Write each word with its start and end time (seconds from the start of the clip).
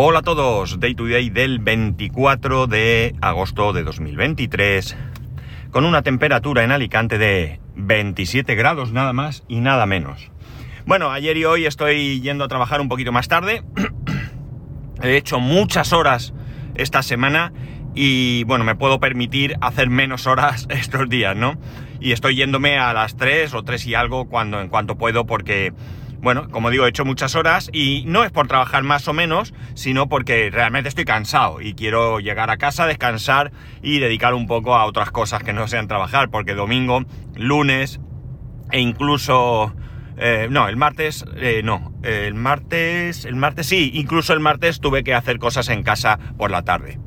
Hola 0.00 0.20
a 0.20 0.22
todos, 0.22 0.78
Day 0.78 0.94
to 0.94 1.08
Day 1.08 1.28
del 1.28 1.58
24 1.58 2.68
de 2.68 3.16
agosto 3.20 3.72
de 3.72 3.82
2023, 3.82 4.96
con 5.72 5.84
una 5.84 6.02
temperatura 6.02 6.62
en 6.62 6.70
Alicante 6.70 7.18
de 7.18 7.58
27 7.74 8.54
grados 8.54 8.92
nada 8.92 9.12
más 9.12 9.42
y 9.48 9.58
nada 9.58 9.86
menos. 9.86 10.30
Bueno, 10.86 11.10
ayer 11.10 11.36
y 11.36 11.46
hoy 11.46 11.66
estoy 11.66 12.20
yendo 12.20 12.44
a 12.44 12.48
trabajar 12.48 12.80
un 12.80 12.88
poquito 12.88 13.10
más 13.10 13.26
tarde. 13.26 13.64
He 15.02 15.16
hecho 15.16 15.40
muchas 15.40 15.92
horas 15.92 16.32
esta 16.76 17.02
semana 17.02 17.52
y 17.92 18.44
bueno, 18.44 18.62
me 18.62 18.76
puedo 18.76 19.00
permitir 19.00 19.56
hacer 19.60 19.90
menos 19.90 20.28
horas 20.28 20.68
estos 20.70 21.08
días, 21.08 21.34
¿no? 21.34 21.58
Y 21.98 22.12
estoy 22.12 22.36
yéndome 22.36 22.78
a 22.78 22.92
las 22.92 23.16
3 23.16 23.52
o 23.52 23.64
3 23.64 23.84
y 23.88 23.96
algo 23.96 24.28
cuando 24.28 24.60
en 24.60 24.68
cuanto 24.68 24.96
puedo 24.96 25.26
porque 25.26 25.72
bueno, 26.20 26.48
como 26.50 26.70
digo, 26.70 26.84
he 26.84 26.88
hecho 26.88 27.04
muchas 27.04 27.34
horas 27.34 27.70
y 27.72 28.04
no 28.06 28.24
es 28.24 28.32
por 28.32 28.48
trabajar 28.48 28.82
más 28.82 29.06
o 29.08 29.12
menos, 29.12 29.54
sino 29.74 30.08
porque 30.08 30.50
realmente 30.50 30.88
estoy 30.88 31.04
cansado 31.04 31.60
y 31.60 31.74
quiero 31.74 32.18
llegar 32.18 32.50
a 32.50 32.56
casa, 32.56 32.86
descansar 32.86 33.52
y 33.82 34.00
dedicar 34.00 34.34
un 34.34 34.46
poco 34.46 34.74
a 34.74 34.84
otras 34.84 35.10
cosas 35.10 35.42
que 35.42 35.52
no 35.52 35.68
sean 35.68 35.86
trabajar, 35.86 36.28
porque 36.30 36.54
domingo, 36.54 37.04
lunes 37.34 38.00
e 38.70 38.80
incluso... 38.80 39.74
Eh, 40.20 40.48
no, 40.50 40.66
el 40.66 40.76
martes, 40.76 41.24
eh, 41.36 41.60
no, 41.62 41.92
el 42.02 42.34
martes, 42.34 43.24
el 43.24 43.36
martes 43.36 43.66
sí, 43.66 43.92
incluso 43.94 44.32
el 44.32 44.40
martes 44.40 44.80
tuve 44.80 45.04
que 45.04 45.14
hacer 45.14 45.38
cosas 45.38 45.68
en 45.68 45.84
casa 45.84 46.18
por 46.36 46.50
la 46.50 46.62
tarde. 46.62 46.98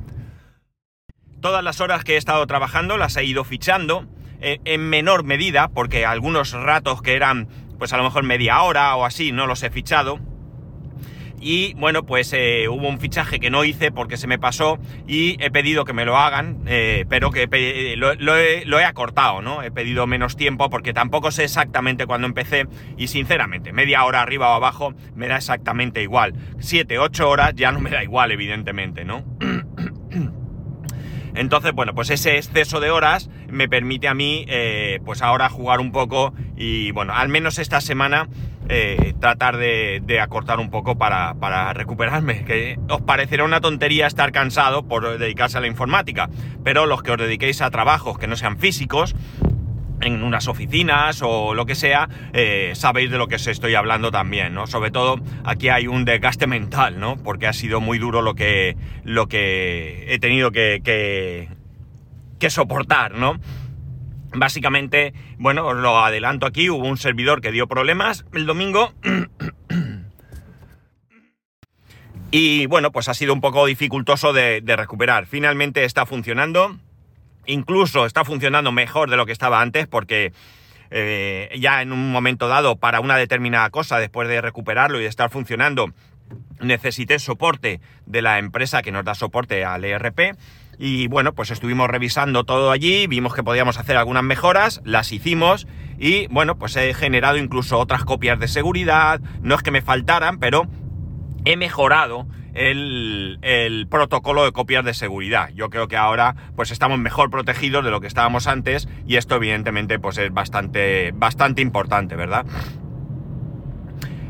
Todas 1.42 1.62
las 1.62 1.82
horas 1.82 2.06
que 2.06 2.14
he 2.14 2.18
estado 2.18 2.48
trabajando 2.48 2.96
las 2.96 3.18
he 3.18 3.26
ido 3.26 3.44
fichando, 3.44 4.08
eh, 4.40 4.60
en 4.64 4.90
menor 4.90 5.26
medida, 5.26 5.68
porque 5.68 6.06
algunos 6.06 6.54
ratos 6.54 7.02
que 7.02 7.16
eran 7.16 7.50
pues 7.82 7.94
a 7.94 7.98
lo 7.98 8.04
mejor 8.04 8.22
media 8.22 8.62
hora 8.62 8.96
o 8.96 9.06
así, 9.06 9.32
no 9.32 9.48
los 9.48 9.64
he 9.64 9.72
fichado. 9.72 10.20
Y 11.40 11.74
bueno, 11.74 12.04
pues 12.04 12.32
eh, 12.32 12.68
hubo 12.70 12.88
un 12.88 13.00
fichaje 13.00 13.40
que 13.40 13.50
no 13.50 13.64
hice 13.64 13.92
porque 13.92 14.18
se 14.18 14.28
me 14.28 14.38
pasó 14.38 14.78
y 15.08 15.36
he 15.44 15.50
pedido 15.50 15.84
que 15.84 15.92
me 15.92 16.06
lo 16.06 16.16
hagan, 16.16 16.60
eh, 16.68 17.06
pero 17.10 17.32
que 17.32 17.48
lo, 17.98 18.12
he, 18.12 18.66
lo, 18.66 18.80
he, 18.80 18.86
acortado, 18.86 19.42
¿no? 19.42 19.64
He 19.64 19.72
pedido 19.72 20.06
menos 20.06 20.38
tiempo 20.38 20.70
porque 20.70 20.94
tampoco 20.94 21.32
sé 21.32 21.46
exactamente 21.46 22.06
cuándo 22.06 22.28
empecé 22.28 22.68
y 22.98 23.08
sinceramente, 23.08 23.74
media 23.74 24.06
hora 24.06 24.22
arriba 24.22 24.52
o 24.52 24.54
abajo 24.54 24.94
me 25.16 25.28
da 25.28 25.38
exactamente 25.38 26.04
igual. 26.04 26.36
Siete, 26.60 27.00
ocho 27.00 27.32
horas 27.32 27.56
ya 27.56 27.72
no 27.72 27.80
me 27.80 27.90
da 27.90 28.04
igual, 28.04 28.30
evidentemente, 28.30 29.06
¿no? 29.06 29.26
Entonces, 31.36 31.72
bueno, 31.74 31.94
pues 31.94 32.10
ese 32.10 32.38
exceso 32.38 32.80
de 32.80 32.92
horas 32.92 33.30
me 33.50 33.68
permite 33.70 34.08
a 34.08 34.14
mí, 34.14 34.46
eh, 34.48 35.00
pues 35.06 35.22
ahora 35.22 35.50
jugar 35.50 35.80
un 35.80 35.92
poco 35.92 36.34
y, 36.58 36.92
bueno, 36.92 37.14
al 37.14 37.30
menos 37.30 37.60
esta 37.60 37.82
semana 37.82 38.28
eh, 38.70 39.14
tratar 39.20 39.58
de, 39.58 40.20
acortar 40.22 40.60
un 40.60 40.70
poco 40.70 40.98
para, 40.98 41.34
para, 41.36 41.74
recuperarme. 41.74 42.46
Que 42.46 42.80
os 42.90 43.02
parecerá 43.02 43.44
una 43.44 43.60
tontería 43.60 44.08
estar 44.08 44.32
cansado 44.32 44.88
por 44.88 45.18
dedicarse 45.18 45.58
a 45.58 45.62
la 45.62 45.68
informática, 45.68 46.30
pero 46.64 46.86
los 46.86 47.04
que 47.04 47.12
os 47.12 47.18
dediquéis 47.18 47.62
a 47.62 47.70
trabajos 47.70 48.18
que 48.18 48.28
no 48.28 48.36
sean 48.36 48.58
físicos, 48.58 49.16
en 50.02 50.24
unas 50.24 50.48
oficinas 50.48 51.22
o 51.24 51.54
lo 51.54 51.66
que 51.66 51.76
sea, 51.76 52.10
eh, 52.34 52.72
sabéis 52.76 53.12
de 53.12 53.18
lo 53.18 53.28
que 53.28 53.36
os 53.36 53.48
estoy 53.48 53.76
hablando 53.76 54.12
también, 54.12 54.54
¿no? 54.54 54.68
Sobre 54.68 54.92
todo 54.92 55.20
aquí 55.44 55.70
hay 55.70 55.88
un 55.88 56.06
desgaste 56.06 56.48
mental, 56.48 57.00
¿no? 57.00 57.18
Porque 57.18 57.48
ha 57.48 57.54
sido 57.54 57.82
muy 57.82 58.00
duro 58.00 58.22
lo 58.22 58.36
que, 58.36 58.78
lo 59.04 59.28
que 59.28 60.14
he 60.14 60.20
tenido 60.20 60.52
que, 60.52 61.48
que, 62.40 62.50
soportar, 62.50 63.16
¿no? 63.16 63.40
Básicamente, 64.34 65.14
bueno, 65.38 65.68
os 65.68 65.78
lo 65.78 66.00
adelanto 66.00 66.46
aquí, 66.46 66.70
hubo 66.70 66.88
un 66.88 66.98
servidor 66.98 67.42
que 67.42 67.52
dio 67.52 67.68
problemas 67.68 68.26
el 68.34 68.46
domingo. 68.46 68.94
y 72.32 72.66
bueno, 72.66 72.92
pues 72.92 73.10
ha 73.10 73.14
sido 73.14 73.34
un 73.34 73.42
poco 73.42 73.66
dificultoso 73.66 74.34
de 74.34 74.62
recuperar. 74.66 75.28
Finalmente 75.28 75.84
está 75.84 76.06
funcionando 76.06 76.78
Incluso 77.46 78.06
está 78.06 78.24
funcionando 78.24 78.72
mejor 78.72 79.10
de 79.10 79.18
lo 79.18 79.26
que 79.26 79.32
estaba 79.32 79.62
antes 79.62 79.88
porque 79.88 80.34
eh, 80.92 81.50
ya 81.58 81.82
en 81.82 81.92
un 81.92 82.12
momento 82.12 82.48
dado 82.48 82.76
para 82.76 83.00
una 83.00 83.18
determinada 83.18 83.70
cosa, 83.70 83.98
después 83.98 84.28
de 84.28 84.42
recuperarlo 84.42 85.00
y 85.00 85.04
de 85.04 85.10
estar 85.10 85.30
funcionando, 85.30 85.94
necesité 86.60 87.20
soporte 87.20 87.82
de 88.06 88.22
la 88.22 88.38
empresa 88.40 88.82
que 88.82 88.92
nos 88.92 89.06
da 89.06 89.16
soporte 89.16 89.66
al 89.66 89.86
ERP. 89.86 90.36
Y 90.78 91.08
bueno, 91.08 91.34
pues 91.34 91.52
estuvimos 91.52 91.90
revisando 91.90 92.44
todo 92.44 92.72
allí, 92.72 93.08
vimos 93.08 93.34
que 93.34 93.44
podíamos 93.44 93.78
hacer 93.78 93.98
algunas 93.98 94.24
mejoras, 94.24 94.82
las 94.84 95.12
hicimos 95.12 95.68
y 96.00 96.28
bueno, 96.28 96.58
pues 96.58 96.76
he 96.76 96.94
generado 96.94 97.38
incluso 97.38 97.78
otras 97.78 98.04
copias 98.04 98.40
de 98.40 98.48
seguridad, 98.48 99.22
no 99.42 99.56
es 99.56 99.62
que 99.62 99.70
me 99.70 99.84
faltaran, 99.84 100.40
pero 100.40 100.68
he 101.46 101.56
mejorado 101.56 102.26
el, 102.54 103.88
protocolo 103.90 104.44
de 104.46 104.52
copias 104.52 104.86
de 104.86 104.94
seguridad. 104.94 105.50
Yo 105.54 105.70
creo 105.70 105.88
que 105.88 105.98
ahora 105.98 106.36
pues 106.56 106.72
estamos 106.72 107.00
mejor 107.00 107.30
protegidos 107.30 107.84
de 107.84 107.92
lo 107.92 108.02
que 108.02 108.08
estábamos 108.08 108.48
antes 108.48 108.88
y 109.08 109.18
esto 109.18 109.36
evidentemente 109.36 110.00
pues 110.00 110.18
es 110.18 110.34
bastante, 110.34 111.12
bastante 111.14 111.62
importante, 111.62 112.16
¿verdad? 112.16 112.46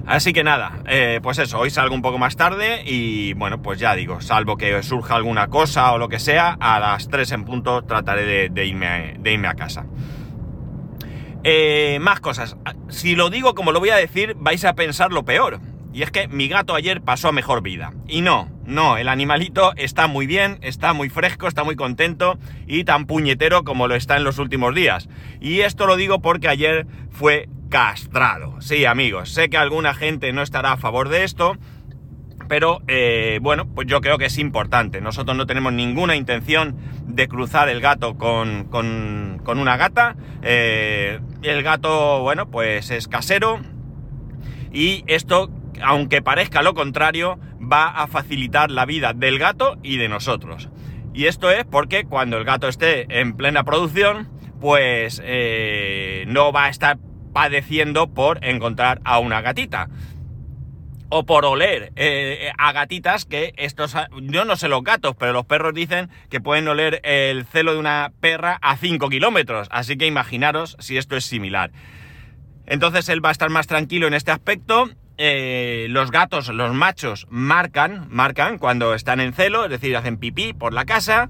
Así 0.05 0.33
que 0.33 0.43
nada, 0.43 0.79
eh, 0.87 1.19
pues 1.21 1.37
eso, 1.37 1.59
hoy 1.59 1.69
salgo 1.69 1.93
un 1.93 2.01
poco 2.01 2.17
más 2.17 2.35
tarde 2.35 2.81
y 2.85 3.33
bueno, 3.33 3.61
pues 3.61 3.79
ya 3.79 3.95
digo, 3.95 4.19
salvo 4.19 4.57
que 4.57 4.81
surja 4.83 5.15
alguna 5.15 5.47
cosa 5.47 5.91
o 5.93 5.97
lo 5.97 6.09
que 6.09 6.19
sea, 6.19 6.57
a 6.59 6.79
las 6.79 7.07
3 7.07 7.31
en 7.33 7.45
punto 7.45 7.83
trataré 7.83 8.49
de, 8.49 8.65
irme, 8.65 9.15
de 9.19 9.33
irme, 9.33 9.47
a 9.47 9.53
casa. 9.53 9.85
Eh, 11.43 11.99
más 12.01 12.19
cosas. 12.19 12.57
Si 12.89 13.15
lo 13.15 13.29
digo 13.29 13.55
como 13.55 13.71
lo 13.71 13.79
voy 13.79 13.89
a 13.89 13.95
decir, 13.95 14.35
vais 14.37 14.65
a 14.65 14.73
pensar 14.73 15.11
lo 15.11 15.23
peor. 15.23 15.59
Y 15.93 16.03
es 16.03 16.11
que 16.11 16.27
mi 16.27 16.47
gato 16.47 16.75
ayer 16.75 17.01
pasó 17.01 17.29
a 17.29 17.31
mejor 17.31 17.61
vida. 17.61 17.93
Y 18.07 18.21
no, 18.21 18.49
no, 18.65 18.97
el 18.97 19.09
animalito 19.09 19.73
está 19.75 20.07
muy 20.07 20.25
bien, 20.25 20.57
está 20.61 20.93
muy 20.93 21.09
fresco, 21.09 21.47
está 21.47 21.63
muy 21.63 21.75
contento 21.75 22.37
y 22.65 22.85
tan 22.85 23.05
puñetero 23.05 23.63
como 23.63 23.87
lo 23.87 23.95
está 23.95 24.15
en 24.17 24.23
los 24.23 24.39
últimos 24.39 24.73
días. 24.73 25.09
Y 25.41 25.61
esto 25.61 25.85
lo 25.87 25.97
digo 25.97 26.21
porque 26.21 26.47
ayer 26.47 26.87
fue 27.09 27.49
castrado. 27.69 28.61
Sí, 28.61 28.85
amigos, 28.85 29.29
sé 29.29 29.49
que 29.49 29.57
alguna 29.57 29.93
gente 29.93 30.31
no 30.31 30.41
estará 30.41 30.73
a 30.73 30.77
favor 30.77 31.09
de 31.09 31.23
esto, 31.23 31.57
pero 32.47 32.81
eh, 32.87 33.39
bueno, 33.41 33.65
pues 33.65 33.87
yo 33.87 34.01
creo 34.01 34.17
que 34.17 34.25
es 34.25 34.37
importante. 34.37 35.01
Nosotros 35.01 35.35
no 35.35 35.45
tenemos 35.45 35.73
ninguna 35.73 36.15
intención 36.15 36.75
de 37.07 37.27
cruzar 37.27 37.69
el 37.69 37.81
gato 37.81 38.17
con, 38.17 38.65
con, 38.65 39.57
una 39.57 39.77
gata. 39.77 40.15
Eh, 40.41 41.19
el 41.43 41.63
gato, 41.63 42.21
bueno, 42.21 42.49
pues 42.49 42.91
es 42.91 43.07
casero. 43.07 43.59
Y 44.73 45.03
esto 45.07 45.49
aunque 45.81 46.21
parezca 46.21 46.61
lo 46.61 46.73
contrario, 46.73 47.39
va 47.61 47.87
a 47.87 48.07
facilitar 48.07 48.71
la 48.71 48.85
vida 48.85 49.13
del 49.13 49.39
gato 49.39 49.77
y 49.83 49.97
de 49.97 50.09
nosotros. 50.09 50.69
Y 51.13 51.25
esto 51.25 51.51
es 51.51 51.65
porque 51.65 52.05
cuando 52.05 52.37
el 52.37 52.45
gato 52.45 52.67
esté 52.67 53.19
en 53.19 53.35
plena 53.35 53.63
producción, 53.63 54.29
pues 54.59 55.21
eh, 55.23 56.23
no 56.27 56.51
va 56.51 56.65
a 56.65 56.69
estar 56.69 56.97
padeciendo 57.33 58.13
por 58.13 58.43
encontrar 58.45 59.01
a 59.03 59.19
una 59.19 59.41
gatita. 59.41 59.89
O 61.13 61.25
por 61.25 61.43
oler 61.43 61.91
eh, 61.97 62.53
a 62.57 62.71
gatitas 62.71 63.25
que 63.25 63.53
estos... 63.57 63.95
Yo 64.21 64.45
no 64.45 64.55
sé 64.55 64.69
los 64.69 64.81
gatos, 64.81 65.13
pero 65.19 65.33
los 65.33 65.45
perros 65.45 65.73
dicen 65.73 66.09
que 66.29 66.39
pueden 66.39 66.69
oler 66.69 67.01
el 67.03 67.45
celo 67.45 67.73
de 67.73 67.79
una 67.79 68.13
perra 68.21 68.57
a 68.61 68.77
5 68.77 69.09
kilómetros. 69.09 69.67
Así 69.71 69.97
que 69.97 70.07
imaginaros 70.07 70.77
si 70.79 70.97
esto 70.97 71.17
es 71.17 71.25
similar. 71.25 71.71
Entonces 72.65 73.09
él 73.09 73.23
va 73.23 73.29
a 73.29 73.33
estar 73.33 73.49
más 73.49 73.67
tranquilo 73.67 74.07
en 74.07 74.13
este 74.13 74.31
aspecto 74.31 74.89
eh, 75.23 75.85
los 75.87 76.09
gatos, 76.09 76.49
los 76.49 76.73
machos, 76.73 77.27
marcan, 77.29 78.07
marcan 78.09 78.57
cuando 78.57 78.95
están 78.95 79.19
en 79.19 79.33
celo, 79.33 79.65
es 79.65 79.69
decir, 79.69 79.95
hacen 79.95 80.17
pipí 80.17 80.53
por 80.53 80.73
la 80.73 80.83
casa. 80.85 81.29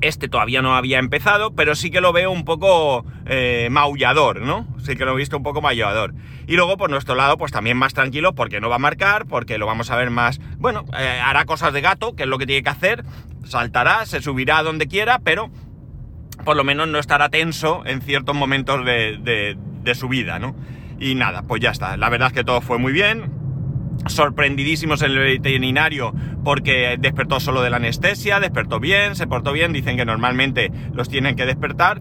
Este 0.00 0.28
todavía 0.28 0.62
no 0.62 0.74
había 0.74 0.98
empezado, 0.98 1.54
pero 1.54 1.76
sí 1.76 1.92
que 1.92 2.00
lo 2.00 2.12
veo 2.12 2.32
un 2.32 2.44
poco 2.44 3.06
eh, 3.24 3.68
maullador, 3.70 4.40
¿no? 4.40 4.66
Sí 4.84 4.96
que 4.96 5.04
lo 5.04 5.12
he 5.12 5.16
visto 5.16 5.36
un 5.36 5.44
poco 5.44 5.62
maullador. 5.62 6.12
Y 6.48 6.56
luego, 6.56 6.76
por 6.76 6.90
nuestro 6.90 7.14
lado, 7.14 7.38
pues 7.38 7.52
también 7.52 7.76
más 7.76 7.94
tranquilo, 7.94 8.34
porque 8.34 8.60
no 8.60 8.68
va 8.68 8.74
a 8.74 8.80
marcar, 8.80 9.26
porque 9.26 9.58
lo 9.58 9.66
vamos 9.66 9.92
a 9.92 9.96
ver 9.96 10.10
más. 10.10 10.40
Bueno, 10.58 10.84
eh, 10.98 11.20
hará 11.22 11.44
cosas 11.44 11.72
de 11.72 11.82
gato, 11.82 12.16
que 12.16 12.24
es 12.24 12.28
lo 12.28 12.38
que 12.38 12.46
tiene 12.46 12.64
que 12.64 12.70
hacer. 12.70 13.04
Saltará, 13.44 14.06
se 14.06 14.20
subirá 14.20 14.58
a 14.58 14.62
donde 14.64 14.88
quiera, 14.88 15.20
pero 15.20 15.50
por 16.44 16.56
lo 16.56 16.64
menos 16.64 16.88
no 16.88 16.98
estará 16.98 17.28
tenso 17.28 17.82
en 17.86 18.00
ciertos 18.00 18.34
momentos 18.34 18.84
de, 18.84 19.56
de 19.82 19.94
su 19.94 20.08
vida, 20.08 20.40
¿no? 20.40 20.56
Y 21.02 21.16
nada, 21.16 21.42
pues 21.42 21.60
ya 21.60 21.70
está. 21.70 21.96
La 21.96 22.08
verdad 22.08 22.28
es 22.28 22.32
que 22.32 22.44
todo 22.44 22.60
fue 22.60 22.78
muy 22.78 22.92
bien. 22.92 23.32
Sorprendidísimos 24.06 25.02
en 25.02 25.10
el 25.10 25.18
veterinario 25.18 26.14
porque 26.44 26.96
despertó 26.98 27.40
solo 27.40 27.60
de 27.60 27.70
la 27.70 27.76
anestesia, 27.76 28.38
despertó 28.38 28.78
bien, 28.78 29.16
se 29.16 29.26
portó 29.26 29.52
bien. 29.52 29.72
Dicen 29.72 29.96
que 29.96 30.04
normalmente 30.04 30.70
los 30.94 31.08
tienen 31.08 31.34
que 31.34 31.44
despertar. 31.44 32.00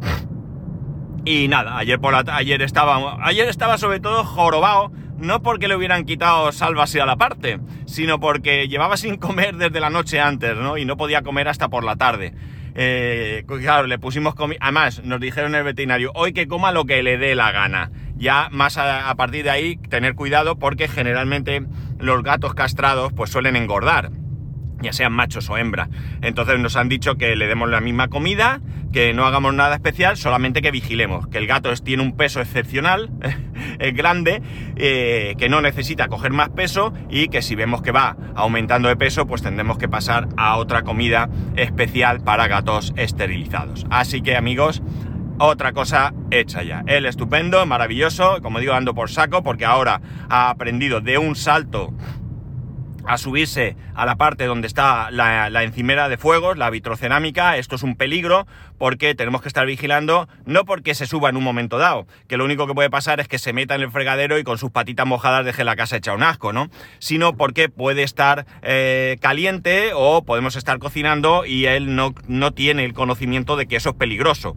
Y 1.25 1.48
nada, 1.48 1.77
ayer 1.77 2.00
por 2.00 2.13
la, 2.13 2.24
ayer 2.36 2.62
estaba 2.62 3.18
ayer 3.25 3.50
estaba 3.50 3.80
sobre 3.80 4.00
todo 4.00 4.24
jorobado, 4.24 4.92
no 5.18 5.42
porque 5.42 5.68
le 5.68 5.75
hubieran 5.75 6.06
quitado 6.06 6.51
salvase 6.51 7.01
a 7.01 7.06
la 7.07 7.15
parte, 7.15 7.59
sino 7.86 8.19
porque 8.19 8.68
llevaba 8.68 8.98
sin 8.98 9.18
comer 9.18 9.56
desde 9.56 9.80
la 9.80 9.89
noche 9.89 10.19
antes, 10.19 10.56
¿no? 10.57 10.77
Y 10.77 10.86
no 10.86 10.95
podía 10.95 11.24
comer 11.24 11.48
hasta 11.48 11.69
por 11.69 11.83
la 11.83 11.95
tarde. 11.95 12.33
Eh, 12.75 13.44
claro, 13.48 13.88
le 13.88 14.00
pusimos 14.00 14.36
Además, 14.59 15.03
nos 15.03 15.19
dijeron 15.19 15.56
el 15.56 15.63
veterinario, 15.63 16.12
hoy 16.13 16.33
que 16.33 16.48
coma 16.48 16.71
lo 16.71 16.86
que 16.86 17.01
le 17.03 17.18
dé 17.18 17.36
la 17.36 17.51
gana. 17.51 17.92
Ya 18.21 18.50
más 18.51 18.77
a, 18.77 19.13
partir 19.15 19.44
de 19.44 19.50
ahí, 19.50 19.77
tener 19.77 20.13
cuidado 20.13 20.59
porque 20.59 20.88
generalmente 20.88 21.65
los 21.97 22.21
gatos 22.21 22.53
castrados 22.53 23.12
pues 23.13 23.31
suelen 23.31 23.56
engordar 23.56 24.12
ya 24.81 24.94
sean 24.94 25.13
machos 25.13 25.50
o 25.50 25.57
hembra. 25.57 25.89
Entonces 26.21 26.59
nos 26.59 26.75
han 26.75 26.89
dicho 26.89 27.15
que 27.15 27.35
le 27.35 27.47
demos 27.47 27.69
la 27.69 27.81
misma 27.81 28.07
comida, 28.07 28.62
que 28.91 29.13
no 29.13 29.25
hagamos 29.25 29.53
nada 29.53 29.75
especial, 29.75 30.18
solamente 30.18 30.62
que 30.62 30.71
vigilemos, 30.71 31.27
que 31.27 31.38
el 31.38 31.47
gato 31.47 31.71
tiene 31.75 32.03
un 32.03 32.18
peso 32.18 32.41
excepcional, 32.41 33.09
es 33.79 33.94
grande, 33.94 34.41
eh, 34.75 35.35
que 35.38 35.50
no 35.50 35.62
necesita 35.62 36.07
coger 36.07 36.31
más 36.31 36.50
peso 36.50 36.94
y 37.09 37.27
que 37.27 37.41
si 37.41 37.56
vemos 37.56 37.81
que 37.81 37.91
va 37.91 38.17
aumentando 38.35 38.89
de 38.89 38.95
peso, 38.95 39.27
pues 39.27 39.41
tendremos 39.41 39.77
que 39.77 39.88
pasar 39.88 40.27
a 40.35 40.57
otra 40.57 40.81
comida 40.81 41.29
especial 41.56 42.21
para 42.21 42.47
gatos 42.47 42.94
esterilizados. 42.97 43.85
Así 43.89 44.21
que 44.21 44.35
amigos, 44.35 44.81
otra 45.45 45.73
cosa 45.73 46.13
hecha 46.29 46.63
ya. 46.63 46.83
Él 46.88 47.05
estupendo, 47.05 47.65
maravilloso, 47.65 48.41
como 48.41 48.59
digo, 48.59 48.73
ando 48.73 48.93
por 48.93 49.09
saco 49.09 49.43
porque 49.43 49.65
ahora 49.65 50.01
ha 50.29 50.49
aprendido 50.49 51.01
de 51.01 51.17
un 51.17 51.35
salto 51.35 51.93
a 53.07 53.17
subirse 53.17 53.75
a 53.95 54.05
la 54.05 54.15
parte 54.15 54.45
donde 54.45 54.67
está 54.67 55.09
la, 55.11 55.63
encimera 55.63 56.09
de 56.09 56.17
fuegos, 56.17 56.57
la 56.57 56.69
vitrocerámica. 56.69 57.57
Esto 57.57 57.75
es 57.75 57.83
un 57.83 57.95
peligro 57.95 58.47
porque 58.77 59.15
tenemos 59.15 59.41
que 59.41 59.47
estar 59.47 59.65
vigilando, 59.65 60.27
no 60.45 60.65
porque 60.65 60.95
se 60.95 61.07
suba 61.07 61.29
en 61.29 61.38
un 61.38 61.43
momento 61.43 61.77
dado, 61.77 62.07
que 62.27 62.38
lo 62.38 62.45
único 62.45 62.67
que 62.67 62.73
puede 62.73 62.89
pasar 62.89 63.19
es 63.19 63.27
que 63.27 63.39
se 63.39 63.53
meta 63.53 63.75
en 63.75 63.81
el 63.81 63.91
fregadero 63.91 64.38
y 64.38 64.43
con 64.43 64.57
sus 64.57 64.71
patitas 64.71 65.05
mojadas 65.05 65.45
deje 65.45 65.63
la 65.63 65.75
casa 65.75 65.97
hecha 65.97 66.13
un 66.13 66.23
asco, 66.23 66.53
¿no? 66.53 66.69
Sino 66.99 67.35
porque 67.35 67.69
puede 67.69 68.03
estar 68.03 68.45
eh, 68.61 69.17
caliente 69.21 69.91
o 69.93 70.23
podemos 70.23 70.55
estar 70.55 70.79
cocinando 70.79 71.45
y 71.45 71.65
él 71.65 71.95
no, 71.95 72.13
no 72.27 72.53
tiene 72.53 72.85
el 72.85 72.93
conocimiento 72.93 73.55
de 73.55 73.67
que 73.67 73.75
eso 73.75 73.89
es 73.89 73.95
peligroso. 73.95 74.55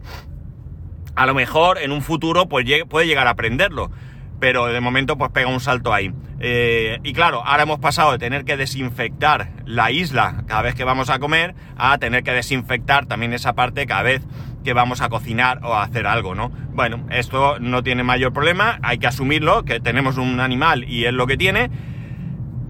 A 1.15 1.25
lo 1.25 1.33
mejor 1.33 1.77
en 1.77 1.91
un 1.91 2.01
futuro 2.01 2.47
pues, 2.47 2.65
puede 2.89 3.07
llegar 3.07 3.27
a 3.27 3.31
aprenderlo 3.31 3.91
pero 4.39 4.67
de 4.67 4.81
momento 4.81 5.17
pues 5.17 5.31
pega 5.31 5.47
un 5.47 5.59
salto 5.59 5.93
ahí. 5.93 6.13
Eh, 6.39 6.99
y 7.03 7.13
claro, 7.13 7.43
ahora 7.45 7.63
hemos 7.63 7.79
pasado 7.79 8.11
de 8.11 8.17
tener 8.17 8.43
que 8.43 8.57
desinfectar 8.57 9.49
la 9.65 9.91
isla 9.91 10.43
cada 10.47 10.61
vez 10.61 10.75
que 10.75 10.83
vamos 10.83 11.09
a 11.09 11.19
comer 11.19 11.55
a 11.77 11.97
tener 11.97 12.23
que 12.23 12.31
desinfectar 12.31 13.05
también 13.05 13.33
esa 13.33 13.53
parte 13.53 13.85
cada 13.85 14.03
vez 14.03 14.21
que 14.63 14.73
vamos 14.73 15.01
a 15.01 15.09
cocinar 15.09 15.59
o 15.63 15.73
a 15.73 15.83
hacer 15.83 16.07
algo, 16.07 16.35
¿no? 16.35 16.51
Bueno, 16.73 17.05
esto 17.11 17.59
no 17.59 17.83
tiene 17.83 18.03
mayor 18.03 18.33
problema, 18.33 18.79
hay 18.81 18.97
que 18.97 19.07
asumirlo, 19.07 19.63
que 19.63 19.79
tenemos 19.79 20.17
un 20.17 20.39
animal 20.39 20.83
y 20.89 21.05
es 21.05 21.13
lo 21.13 21.27
que 21.27 21.37
tiene. 21.37 21.69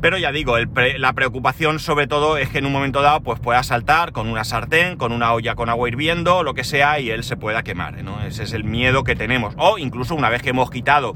Pero 0.01 0.17
ya 0.17 0.31
digo, 0.31 0.57
la 0.97 1.13
preocupación 1.13 1.79
sobre 1.79 2.07
todo 2.07 2.37
es 2.37 2.49
que 2.49 2.59
en 2.59 2.65
un 2.65 2.71
momento 2.71 3.01
dado 3.01 3.21
pues 3.21 3.39
pueda 3.39 3.63
saltar 3.63 4.11
con 4.11 4.27
una 4.27 4.43
sartén, 4.43 4.97
con 4.97 5.11
una 5.11 5.33
olla 5.33 5.55
con 5.55 5.69
agua 5.69 5.87
hirviendo, 5.87 6.43
lo 6.43 6.53
que 6.53 6.63
sea, 6.63 6.99
y 6.99 7.09
él 7.09 7.23
se 7.23 7.37
pueda 7.37 7.63
quemar, 7.63 8.03
¿no? 8.03 8.21
Ese 8.21 8.43
es 8.43 8.53
el 8.53 8.63
miedo 8.63 9.03
que 9.03 9.15
tenemos. 9.15 9.55
O 9.57 9.77
incluso 9.77 10.15
una 10.15 10.29
vez 10.29 10.41
que 10.41 10.49
hemos 10.49 10.69
quitado 10.69 11.15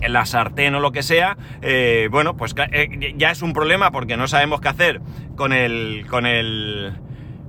la 0.00 0.26
sartén 0.26 0.74
o 0.74 0.80
lo 0.80 0.92
que 0.92 1.02
sea, 1.02 1.36
eh, 1.62 2.08
bueno, 2.10 2.36
pues 2.36 2.54
eh, 2.72 3.14
ya 3.16 3.30
es 3.30 3.42
un 3.42 3.52
problema 3.52 3.90
porque 3.90 4.16
no 4.16 4.28
sabemos 4.28 4.60
qué 4.60 4.68
hacer 4.68 5.00
con 5.36 5.52
el, 5.52 6.06
con 6.08 6.26
el, 6.26 6.92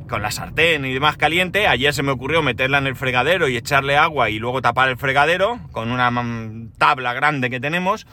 con 0.08 0.22
la 0.22 0.32
sartén 0.32 0.86
y 0.86 0.94
demás 0.94 1.18
caliente. 1.18 1.68
Ayer 1.68 1.94
se 1.94 2.04
me 2.04 2.12
ocurrió 2.12 2.42
meterla 2.42 2.78
en 2.78 2.88
el 2.88 2.96
fregadero 2.96 3.48
y 3.48 3.58
echarle 3.58 3.98
agua 3.98 4.30
y 4.30 4.40
luego 4.40 4.62
tapar 4.62 4.90
el 4.90 4.98
fregadero 4.98 5.60
con 5.72 5.92
una 5.92 6.12
tabla 6.78 7.14
grande 7.14 7.50
que 7.50 7.60
tenemos. 7.60 8.08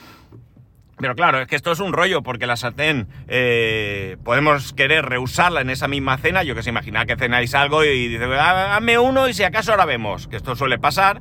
Pero 0.99 1.15
claro, 1.15 1.41
es 1.41 1.49
que 1.49 1.57
esto 1.57 1.73
es 1.73 1.81
un 1.81 1.93
rollo 1.93 2.23
porque 2.23 2.47
la 2.47 2.57
sartén 2.57 3.09
eh, 3.27 4.17
podemos 4.25 4.73
querer 4.73 5.05
reusarla 5.05 5.61
en 5.61 5.71
esa 5.71 5.89
misma 5.89 6.19
cena. 6.19 6.43
Yo 6.43 6.55
que 6.55 6.63
se 6.63 6.71
imagina 6.71 7.05
que 7.05 7.17
cenáis 7.17 7.55
algo 7.55 7.85
y 7.85 8.09
dice, 8.09 8.25
ah, 8.25 8.77
hazme 8.77 8.99
uno 8.99 9.29
y 9.29 9.35
si 9.35 9.43
acaso 9.43 9.73
ahora 9.73 9.87
vemos, 9.87 10.29
que 10.29 10.37
esto 10.37 10.55
suele 10.55 10.79
pasar. 10.79 11.21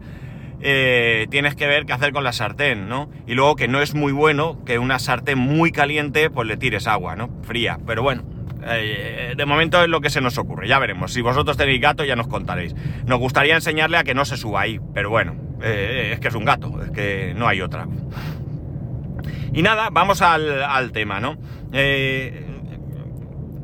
Eh, 0.66 1.28
tienes 1.30 1.56
que 1.56 1.68
ver 1.68 1.86
qué 1.86 1.92
hacer 1.92 2.14
con 2.14 2.24
la 2.24 2.32
sartén, 2.32 2.88
¿no? 2.88 3.10
Y 3.28 3.34
luego 3.34 3.56
que 3.58 3.68
no 3.68 3.82
es 3.82 3.96
muy 3.96 4.14
bueno 4.14 4.64
que 4.66 4.80
una 4.80 4.98
sartén 4.98 5.38
muy 5.38 5.74
caliente 5.74 6.30
pues 6.30 6.48
le 6.48 6.56
tires 6.56 6.88
agua, 6.88 7.16
¿no? 7.16 7.30
Fría, 7.44 7.80
pero 7.86 8.02
bueno. 8.02 8.24
Eh, 8.66 9.34
de 9.36 9.46
momento 9.46 9.84
es 9.84 9.90
lo 9.90 10.00
que 10.00 10.10
se 10.10 10.22
nos 10.22 10.38
ocurre, 10.38 10.70
ya 10.70 10.80
veremos. 10.80 11.12
Si 11.12 11.22
vosotros 11.22 11.58
tenéis 11.58 11.82
gato 11.82 12.06
ya 12.06 12.16
nos 12.16 12.28
contaréis. 12.28 12.74
Nos 13.06 13.20
gustaría 13.20 13.56
enseñarle 13.56 13.98
a 13.98 14.06
que 14.06 14.14
no 14.14 14.24
se 14.24 14.38
suba 14.38 14.62
ahí, 14.62 14.80
pero 14.94 15.10
bueno, 15.10 15.36
eh, 15.62 16.12
es 16.14 16.22
que 16.22 16.30
es 16.30 16.36
un 16.36 16.46
gato, 16.46 16.82
es 16.82 16.92
que 16.92 17.34
no 17.36 17.48
hay 17.48 17.60
otra. 17.60 17.86
Y 19.54 19.62
nada, 19.62 19.90
vamos 19.92 20.22
al, 20.22 20.64
al 20.64 20.92
tema, 20.92 21.20
¿no? 21.20 21.38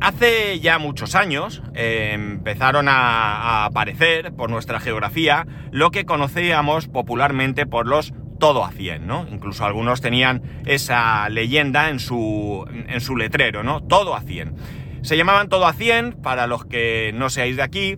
Hace 0.01 0.61
ya 0.61 0.79
muchos 0.79 1.13
años 1.13 1.61
eh, 1.75 2.11
empezaron 2.13 2.87
a, 2.87 3.65
aparecer 3.65 4.33
por 4.33 4.49
nuestra 4.49 4.79
geografía 4.79 5.45
lo 5.71 5.91
que 5.91 6.05
conocíamos 6.05 6.87
popularmente 6.87 7.65
por 7.65 7.85
los 7.85 8.13
todo 8.39 8.63
a 8.63 8.71
100, 8.71 9.05
¿no? 9.05 9.27
Incluso 9.29 9.65
algunos 9.65 9.99
tenían 9.99 10.41
esa 10.65 11.27
leyenda 11.27 11.89
en 11.89 11.99
su, 11.99 12.65
en 12.87 13.01
su 13.01 13.17
letrero, 13.17 13.63
¿no? 13.63 13.81
Todo 13.81 14.15
a 14.15 14.21
100. 14.21 14.55
Se 15.01 15.17
llamaban 15.17 15.49
todo 15.49 15.67
a 15.67 15.73
100, 15.73 16.13
para 16.21 16.47
los 16.47 16.63
que 16.63 17.11
no 17.13 17.29
seáis 17.29 17.57
de 17.57 17.63
aquí, 17.63 17.97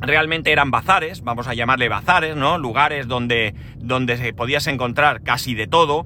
realmente 0.00 0.50
eran 0.50 0.72
bazares, 0.72 1.22
vamos 1.22 1.46
a 1.46 1.54
llamarle 1.54 1.88
bazares, 1.88 2.34
¿no? 2.34 2.58
Lugares 2.58 3.06
donde, 3.06 3.54
donde 3.76 4.32
podías 4.32 4.66
encontrar 4.66 5.22
casi 5.22 5.54
de 5.54 5.68
todo, 5.68 6.04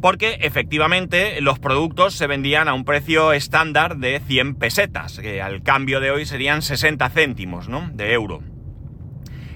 porque 0.00 0.38
efectivamente 0.40 1.40
los 1.40 1.58
productos 1.58 2.14
se 2.14 2.26
vendían 2.26 2.68
a 2.68 2.74
un 2.74 2.84
precio 2.84 3.32
estándar 3.32 3.98
de 3.98 4.20
100 4.20 4.54
pesetas, 4.54 5.18
que 5.18 5.42
al 5.42 5.62
cambio 5.62 6.00
de 6.00 6.10
hoy 6.10 6.26
serían 6.26 6.62
60 6.62 7.08
céntimos 7.10 7.68
¿no? 7.68 7.90
de 7.92 8.12
euro. 8.12 8.42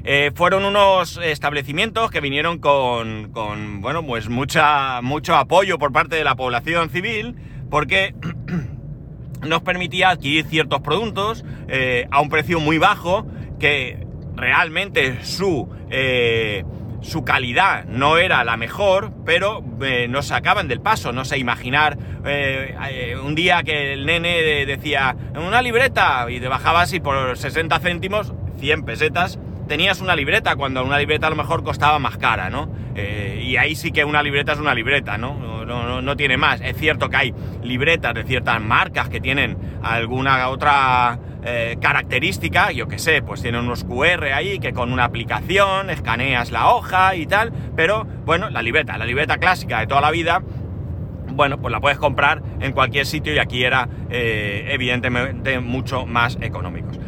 Eh, 0.06 0.32
fueron 0.34 0.66
unos 0.66 1.18
establecimientos 1.22 2.10
que 2.10 2.20
vinieron 2.20 2.58
con, 2.58 3.30
con, 3.32 3.80
bueno, 3.80 4.04
pues 4.04 4.28
mucha, 4.28 5.00
mucho 5.00 5.34
apoyo 5.34 5.78
por 5.78 5.92
parte 5.92 6.16
de 6.16 6.24
la 6.24 6.34
población 6.34 6.90
civil, 6.90 7.36
porque 7.70 8.14
nos 9.40 9.62
permitía 9.62 10.10
adquirir 10.10 10.44
ciertos 10.44 10.80
productos 10.80 11.42
eh, 11.68 12.06
a 12.10 12.20
un 12.20 12.28
precio 12.28 12.60
muy 12.60 12.76
bajo, 12.76 13.26
que 13.58 14.06
realmente 14.36 15.24
su... 15.24 15.70
Eh, 15.90 16.64
su 17.04 17.22
calidad 17.24 17.84
no 17.84 18.16
era 18.16 18.42
la 18.44 18.56
mejor, 18.56 19.12
pero 19.24 19.62
eh, 19.82 20.08
nos 20.08 20.26
sacaban 20.26 20.68
del 20.68 20.80
paso, 20.80 21.12
no 21.12 21.24
sé, 21.24 21.38
imaginar 21.38 21.98
eh, 22.24 22.74
eh, 22.90 23.16
un 23.16 23.34
día 23.34 23.62
que 23.62 23.92
el 23.92 24.06
nene 24.06 24.66
decía 24.66 25.14
una 25.34 25.62
libreta 25.62 26.26
y 26.30 26.40
te 26.40 26.48
bajabas 26.48 26.92
y 26.94 27.00
por 27.00 27.36
60 27.36 27.78
céntimos, 27.80 28.32
100 28.58 28.84
pesetas, 28.84 29.38
tenías 29.68 30.00
una 30.00 30.16
libreta 30.16 30.56
cuando 30.56 30.82
una 30.82 30.98
libreta 30.98 31.26
a 31.26 31.30
lo 31.30 31.36
mejor 31.36 31.62
costaba 31.62 31.98
más 31.98 32.16
cara, 32.16 32.50
¿no? 32.50 32.68
y 32.96 33.56
ahí 33.56 33.74
sí 33.74 33.90
que 33.90 34.04
una 34.04 34.22
libreta 34.22 34.52
es 34.52 34.60
una 34.60 34.72
libreta, 34.72 35.18
¿no? 35.18 35.64
No, 35.66 36.00
no 36.00 36.16
tiene 36.16 36.36
más. 36.36 36.60
Es 36.60 36.76
cierto 36.76 37.10
que 37.10 37.16
hay 37.16 37.34
libretas 37.64 38.14
de 38.14 38.22
ciertas 38.22 38.60
marcas 38.62 39.08
que 39.08 39.20
tienen 39.20 39.58
alguna 39.82 40.48
otra 40.48 41.18
eh, 41.46 41.76
característica, 41.78 42.72
yo 42.72 42.88
que 42.88 42.98
sé, 42.98 43.20
pues 43.20 43.42
tiene 43.42 43.60
unos 43.60 43.84
QR 43.84 44.32
ahí 44.32 44.58
que 44.58 44.72
con 44.72 44.90
una 44.90 45.04
aplicación 45.04 45.90
escaneas 45.90 46.50
la 46.50 46.74
hoja 46.74 47.16
y 47.16 47.26
tal, 47.26 47.52
pero 47.76 48.06
bueno, 48.24 48.48
la 48.48 48.62
libreta, 48.62 48.96
la 48.96 49.04
libreta 49.04 49.36
clásica 49.36 49.80
de 49.80 49.86
toda 49.86 50.00
la 50.00 50.10
vida, 50.10 50.42
bueno, 51.26 51.60
pues 51.60 51.70
la 51.70 51.80
puedes 51.80 51.98
comprar 51.98 52.42
en 52.60 52.72
cualquier 52.72 53.04
sitio 53.04 53.34
y 53.34 53.38
aquí 53.38 53.62
era 53.62 53.90
eh, 54.08 54.68
evidentemente 54.70 55.60
mucho 55.60 56.06
más 56.06 56.38
económicos. 56.40 56.98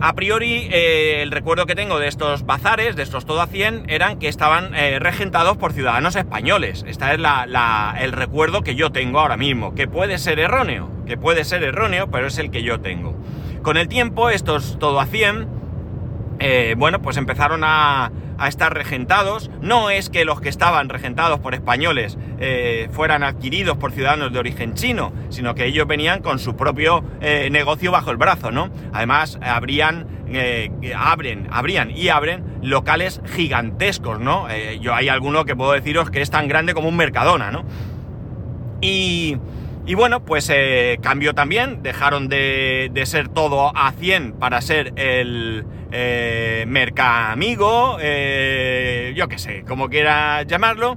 A 0.00 0.14
priori, 0.14 0.66
eh, 0.70 1.20
el 1.20 1.30
recuerdo 1.30 1.66
que 1.66 1.74
tengo 1.74 1.98
de 1.98 2.08
estos 2.08 2.46
bazares, 2.46 2.96
de 2.96 3.02
estos 3.02 3.26
todo 3.26 3.42
a 3.42 3.46
100, 3.46 3.90
eran 3.90 4.18
que 4.18 4.28
estaban 4.28 4.72
regentados 4.72 5.58
por 5.58 5.74
ciudadanos 5.74 6.16
españoles. 6.16 6.82
Este 6.88 7.04
es 7.12 7.20
el 8.00 8.12
recuerdo 8.12 8.62
que 8.62 8.74
yo 8.74 8.90
tengo 8.90 9.20
ahora 9.20 9.36
mismo, 9.36 9.74
que 9.74 9.86
puede 9.86 10.16
ser 10.16 10.40
erróneo, 10.40 10.88
que 11.06 11.18
puede 11.18 11.44
ser 11.44 11.62
erróneo, 11.62 12.10
pero 12.10 12.28
es 12.28 12.38
el 12.38 12.50
que 12.50 12.62
yo 12.62 12.80
tengo. 12.80 13.14
Con 13.62 13.76
el 13.76 13.88
tiempo, 13.88 14.30
estos 14.30 14.78
todo 14.78 15.00
a 15.00 15.06
100, 15.06 15.46
eh, 16.38 16.74
bueno, 16.78 17.02
pues 17.02 17.18
empezaron 17.18 17.62
a, 17.62 18.10
estar 18.48 18.72
regentados. 18.72 19.50
No 19.60 19.90
es 19.90 20.08
que 20.08 20.24
los 20.24 20.40
que 20.40 20.48
estaban 20.48 20.88
regentados 20.88 21.40
por 21.40 21.52
españoles 21.52 22.16
eh, 22.38 22.88
fueran 22.90 23.22
adquiridos 23.22 23.76
por 23.76 23.92
ciudadanos 23.92 24.32
de 24.32 24.38
origen 24.38 24.72
chino, 24.72 25.12
sino 25.28 25.54
que 25.54 25.66
ellos 25.66 25.86
venían 25.86 26.22
con 26.22 26.38
su 26.38 26.56
propio 26.56 27.04
eh, 27.20 27.50
negocio 27.52 27.92
bajo 27.92 28.10
el 28.10 28.16
brazo, 28.16 28.50
¿no? 28.50 28.70
Además, 28.94 29.38
abrían, 29.42 30.06
abren, 30.96 31.48
abrían 31.50 31.90
y 31.90 32.08
abren 32.08 32.42
locales 32.62 33.20
gigantescos, 33.26 34.18
¿no? 34.20 34.46
yo 34.80 34.94
hay 34.94 35.10
alguno 35.10 35.44
que 35.44 35.54
puedo 35.54 35.72
deciros 35.72 36.10
que 36.10 36.22
es 36.22 36.30
tan 36.30 36.48
grande 36.48 36.72
como 36.72 36.88
un 36.88 36.96
Mercadona, 36.96 37.50
¿no? 37.50 37.64
Y 38.80 39.36
y 39.86 39.94
bueno, 39.94 40.24
pues 40.24 40.50
eh, 40.52 40.98
cambió 41.02 41.34
también, 41.34 41.82
dejaron 41.82 42.28
de, 42.28 42.90
ser 43.04 43.28
todo 43.28 43.76
a 43.76 43.92
100 43.92 44.34
para 44.34 44.60
ser 44.60 44.92
el 44.96 45.64
eh, 45.90 46.64
Mercamigo, 46.68 47.96
eh, 48.00 49.12
yo 49.16 49.28
qué 49.28 49.38
sé, 49.38 49.64
como 49.66 49.88
quiera 49.88 50.42
llamarlo. 50.42 50.96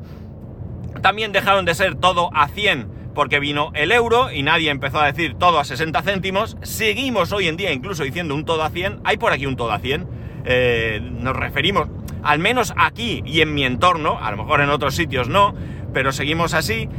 También 1.01 1.31
dejaron 1.31 1.65
de 1.65 1.75
ser 1.75 1.95
todo 1.95 2.29
a 2.33 2.47
100 2.47 3.03
porque 3.13 3.39
vino 3.39 3.71
el 3.75 3.91
euro 3.91 4.31
y 4.31 4.43
nadie 4.43 4.69
empezó 4.69 4.99
a 4.99 5.05
decir 5.05 5.35
todo 5.35 5.59
a 5.59 5.63
60 5.63 6.01
céntimos. 6.01 6.57
Seguimos 6.61 7.31
hoy 7.31 7.47
en 7.47 7.57
día 7.57 7.71
incluso 7.71 8.03
diciendo 8.03 8.35
un 8.35 8.45
todo 8.45 8.63
a 8.63 8.69
100. 8.69 9.01
Hay 9.03 9.17
por 9.17 9.31
aquí 9.31 9.45
un 9.45 9.55
todo 9.55 9.71
a 9.71 9.79
100. 9.79 10.07
Eh, 10.45 10.99
nos 11.01 11.35
referimos, 11.35 11.87
al 12.21 12.39
menos 12.39 12.73
aquí 12.75 13.23
y 13.25 13.41
en 13.41 13.53
mi 13.53 13.63
entorno, 13.63 14.19
a 14.21 14.31
lo 14.31 14.37
mejor 14.37 14.61
en 14.61 14.69
otros 14.69 14.95
sitios 14.95 15.29
no, 15.29 15.53
pero 15.93 16.11
seguimos 16.11 16.53
así. 16.53 16.89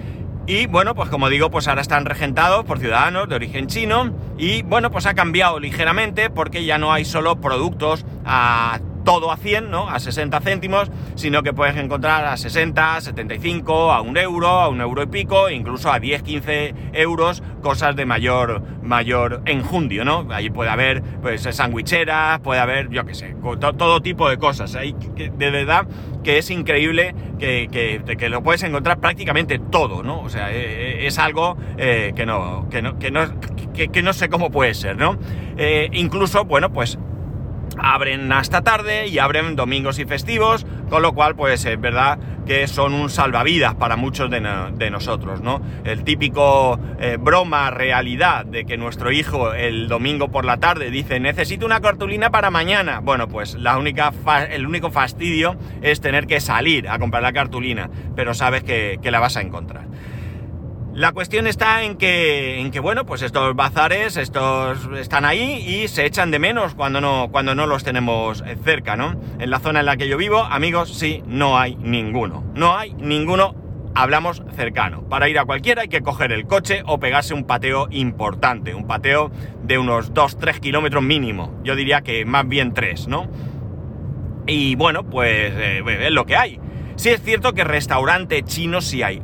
Y 0.47 0.67
bueno, 0.67 0.95
pues 0.95 1.09
como 1.09 1.31
digo, 1.31 1.51
pues 1.51 1.69
ahora 1.69 1.81
están 1.81 2.05
regentados 2.05 2.67
por 2.67 2.79
ciudadanos 2.79 3.31
de 3.31 3.35
origen 3.35 3.67
chino 3.67 4.13
y 4.37 4.61
bueno, 4.61 4.91
pues 4.91 5.07
ha 5.07 5.15
cambiado 5.15 5.59
ligeramente 5.59 6.29
porque 6.29 6.67
ya 6.67 6.77
no 6.77 6.93
hay 6.93 7.07
solo 7.07 7.41
productos 7.41 8.05
a 8.27 8.79
todo 9.05 9.33
a 9.33 9.37
100, 9.37 9.71
¿no? 9.71 9.89
A 9.89 10.01
60 10.01 10.41
céntimos, 10.41 10.91
sino 11.15 11.43
que 11.43 11.53
puedes 11.53 11.77
encontrar 11.77 12.27
a 12.27 12.37
60, 12.37 13.01
75, 13.01 13.93
a 13.93 14.01
un 14.01 14.17
euro, 14.17 14.49
a 14.49 14.69
un 14.69 14.81
euro 14.81 15.03
y 15.03 15.07
pico, 15.07 15.51
incluso 15.51 15.93
a 15.93 15.99
10, 15.99 16.23
15 16.23 16.75
euros, 16.95 17.43
cosas 17.63 17.97
de 17.97 18.07
mayor, 18.07 18.63
mayor 18.83 19.43
enjundio, 19.45 20.05
¿no? 20.05 20.27
Ahí 20.31 20.51
puede 20.51 20.71
haber, 20.71 21.03
pues, 21.23 21.43
sandwicheras, 21.43 22.41
puede 22.41 22.61
haber, 22.61 22.91
yo 22.91 23.05
qué 23.05 23.15
sé, 23.15 23.37
todo 23.79 24.01
tipo 24.01 24.29
de 24.29 24.39
cosas. 24.39 24.75
Ahí, 24.75 24.95
de 25.17 25.51
verdad 25.51 25.87
que 26.23 26.39
es 26.39 26.51
increíble 26.51 27.15
que, 27.39 28.01
que, 28.19 28.29
lo 28.29 28.43
puedes 28.43 28.63
encontrar 28.63 28.99
prácticamente 28.99 29.59
todo, 29.59 30.03
¿no? 30.03 30.21
O 30.21 30.29
sea, 30.29 30.53
e, 30.53 31.03
e, 31.03 31.07
es 31.07 31.19
algo 31.19 31.57
eh, 31.77 32.13
que, 32.15 32.27
no, 32.27 32.69
que, 32.71 32.83
no, 32.83 32.99
que, 32.99 33.11
no, 33.11 33.23
que, 33.73 34.03
no 34.03 34.13
sé 34.13 34.29
cómo 34.29 34.51
puede 34.51 34.75
ser, 34.75 34.97
¿no? 34.97 35.19
Eh, 35.57 35.89
incluso, 35.93 36.45
bueno, 36.45 36.73
pues 36.73 36.99
abren 37.79 38.33
hasta 38.33 38.63
tarde 38.63 39.07
y 39.09 39.19
abren 39.19 39.57
domingos 39.57 39.99
y 39.99 40.05
festivos, 40.05 40.67
con 40.89 41.03
lo 41.03 41.13
cual 41.13 41.35
pues 41.35 41.65
es 41.65 41.81
verdad 41.81 42.19
que 42.47 42.67
son 42.69 42.93
un 42.93 43.09
salvavidas 43.09 43.75
para 43.75 43.97
muchos 43.97 44.31
de, 44.31 44.41
nosotros, 44.91 45.41
¿no? 45.41 45.63
El 45.85 46.05
típico 46.05 46.79
eh, 47.01 47.17
broma 47.19 47.71
realidad 47.71 48.45
de 48.45 48.65
que 48.65 48.77
nuestro 48.77 49.13
hijo 49.13 49.55
el 49.55 49.89
domingo 49.89 50.29
por 50.29 50.45
la 50.45 50.59
tarde 50.59 50.91
dice 50.91 51.21
necesito 51.21 51.65
una 51.65 51.81
cartulina 51.81 52.31
para 52.31 52.51
mañana. 52.51 53.01
Bueno, 53.01 53.29
pues 53.29 53.55
la 53.55 53.79
única 53.79 54.13
el 54.51 54.67
único 54.67 54.91
fastidio 54.91 55.57
es 55.83 56.01
tener 56.01 56.27
que 56.27 56.41
salir 56.41 56.89
a 56.89 56.99
comprar 56.99 57.23
la 57.23 57.33
cartulina, 57.33 57.89
pero 58.15 58.35
sabes 58.35 58.63
que 58.63 58.99
la 59.11 59.21
vas 59.21 59.37
a 59.37 59.41
encontrar. 59.41 59.87
La 60.95 61.11
cuestión 61.11 61.49
está 61.49 61.83
en 61.83 61.97
que, 61.97 62.61
en 62.61 62.71
que, 62.71 62.79
bueno, 62.79 63.05
pues 63.05 63.23
estos 63.23 63.57
bazares, 63.57 64.17
estos 64.17 64.79
están 64.97 65.25
ahí 65.25 65.55
y 65.67 65.89
se 65.89 66.07
echan 66.07 66.31
de 66.31 66.39
menos 66.39 66.77
cuando 66.77 67.01
no, 67.01 67.31
cuando 67.33 67.57
no 67.57 67.67
los 67.67 67.83
tenemos 67.83 68.45
cerca, 68.63 68.95
¿no? 68.97 69.21
En 69.41 69.51
la 69.51 69.59
zona 69.59 69.81
en 69.81 69.87
la 69.87 69.97
que 69.97 70.07
yo 70.07 70.17
vivo, 70.17 70.39
amigos, 70.39 70.95
sí, 70.97 71.25
no 71.27 71.59
hay 71.59 71.75
ninguno. 71.75 72.45
No 72.55 72.77
hay 72.77 72.95
ninguno, 72.95 73.57
hablamos 73.97 74.45
cercano. 74.55 75.03
Para 75.09 75.29
ir 75.29 75.37
a 75.41 75.45
cualquiera 75.45 75.83
hay 75.83 75.89
que 75.89 76.01
coger 76.01 76.31
el 76.31 76.47
coche 76.47 76.85
o 76.87 77.01
pegarse 77.01 77.35
un 77.35 77.43
pateo 77.43 77.89
importante, 77.91 78.73
un 78.73 78.87
pateo 78.87 79.33
de 79.65 79.79
unos 79.79 80.15
2-3 80.15 80.61
kilómetros 80.61 81.03
mínimo. 81.03 81.59
Yo 81.65 81.75
diría 81.75 82.03
que 82.03 82.25
más 82.25 82.47
bien 82.47 82.73
3, 82.73 83.09
¿no? 83.09 83.29
Y 84.47 84.77
bueno, 84.77 85.03
pues 85.11 85.53
eh, 85.57 85.83
es 86.03 86.13
lo 86.13 86.25
que 86.25 86.37
hay. 86.37 86.61
Sí 86.95 87.09
es 87.09 87.21
cierto 87.21 87.53
que 87.53 87.65
restaurante 87.65 88.45
chino 88.45 88.81
sí 88.81 89.03
hay 89.03 89.21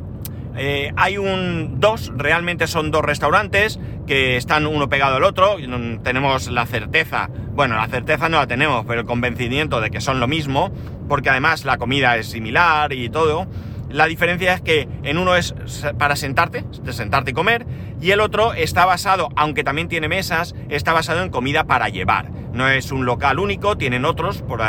eh, 0.55 0.91
hay 0.97 1.17
un 1.17 1.79
dos, 1.79 2.11
realmente 2.15 2.67
son 2.67 2.91
dos 2.91 3.03
restaurantes 3.03 3.79
que 4.07 4.37
están 4.37 4.67
uno 4.67 4.89
pegado 4.89 5.15
al 5.15 5.23
otro. 5.23 5.57
Tenemos 6.03 6.49
la 6.49 6.65
certeza, 6.65 7.29
bueno, 7.53 7.75
la 7.75 7.87
certeza 7.87 8.29
no 8.29 8.37
la 8.37 8.47
tenemos, 8.47 8.85
pero 8.85 9.01
el 9.01 9.05
convencimiento 9.05 9.79
de 9.81 9.89
que 9.91 10.01
son 10.01 10.19
lo 10.19 10.27
mismo, 10.27 10.71
porque 11.07 11.29
además 11.29 11.65
la 11.65 11.77
comida 11.77 12.17
es 12.17 12.27
similar 12.27 12.93
y 12.93 13.09
todo. 13.09 13.47
La 13.89 14.05
diferencia 14.05 14.53
es 14.53 14.61
que 14.61 14.87
en 15.03 15.17
uno 15.17 15.35
es 15.35 15.53
para 15.97 16.15
sentarte, 16.15 16.63
de 16.81 16.93
sentarte 16.93 17.31
y 17.31 17.33
comer, 17.33 17.65
y 18.01 18.11
el 18.11 18.21
otro 18.21 18.53
está 18.53 18.85
basado, 18.85 19.29
aunque 19.35 19.65
también 19.65 19.89
tiene 19.89 20.07
mesas, 20.07 20.55
está 20.69 20.93
basado 20.93 21.23
en 21.23 21.29
comida 21.29 21.65
para 21.65 21.89
llevar. 21.89 22.31
No 22.53 22.69
es 22.69 22.91
un 22.91 23.05
local 23.05 23.39
único, 23.39 23.77
tienen 23.77 24.05
otros, 24.05 24.41
por, 24.43 24.61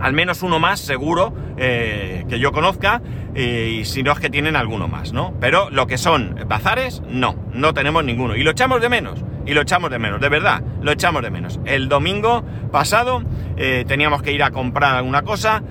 al 0.00 0.12
menos 0.12 0.42
uno 0.42 0.58
más 0.58 0.80
seguro 0.80 1.34
eh, 1.56 2.24
que 2.28 2.38
yo 2.38 2.52
conozca, 2.52 3.02
y 3.34 3.84
si 3.84 4.02
no 4.02 4.12
es 4.12 4.18
que 4.18 4.30
tienen 4.30 4.56
alguno 4.56 4.88
más, 4.88 5.12
¿no? 5.12 5.32
Pero 5.40 5.70
lo 5.70 5.86
que 5.86 5.96
son 5.96 6.34
bazares, 6.48 7.02
no, 7.08 7.36
no 7.52 7.72
tenemos 7.72 8.04
ninguno. 8.04 8.34
Y 8.34 8.42
lo 8.42 8.50
echamos 8.50 8.80
de 8.80 8.88
menos, 8.88 9.24
y 9.46 9.54
lo 9.54 9.60
echamos 9.60 9.90
de 9.90 9.98
menos, 9.98 10.20
de 10.20 10.28
verdad, 10.28 10.62
lo 10.82 10.90
echamos 10.90 11.22
de 11.22 11.30
menos. 11.30 11.60
El 11.64 11.88
domingo 11.88 12.44
pasado 12.72 13.22
eh, 13.56 13.84
teníamos 13.86 14.22
que 14.22 14.32
ir 14.32 14.42
a 14.42 14.50
comprar 14.50 14.96
alguna 14.96 15.22
cosa. 15.22 15.62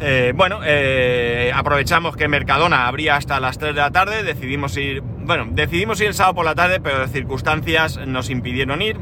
Eh, 0.00 0.32
bueno, 0.34 0.60
aprovechamos 1.54 2.16
que 2.16 2.28
Mercadona 2.28 2.86
abría 2.86 3.16
hasta 3.16 3.38
las 3.38 3.58
3 3.58 3.74
de 3.74 3.80
la 3.80 3.90
tarde, 3.90 4.22
decidimos 4.22 4.76
ir, 4.76 5.02
bueno, 5.02 5.46
decidimos 5.50 6.00
ir 6.00 6.08
el 6.08 6.14
sábado 6.14 6.36
por 6.36 6.44
la 6.44 6.54
tarde, 6.54 6.80
pero 6.80 7.06
circunstancias 7.06 8.00
nos 8.06 8.30
impidieron 8.30 8.82
ir. 8.82 8.96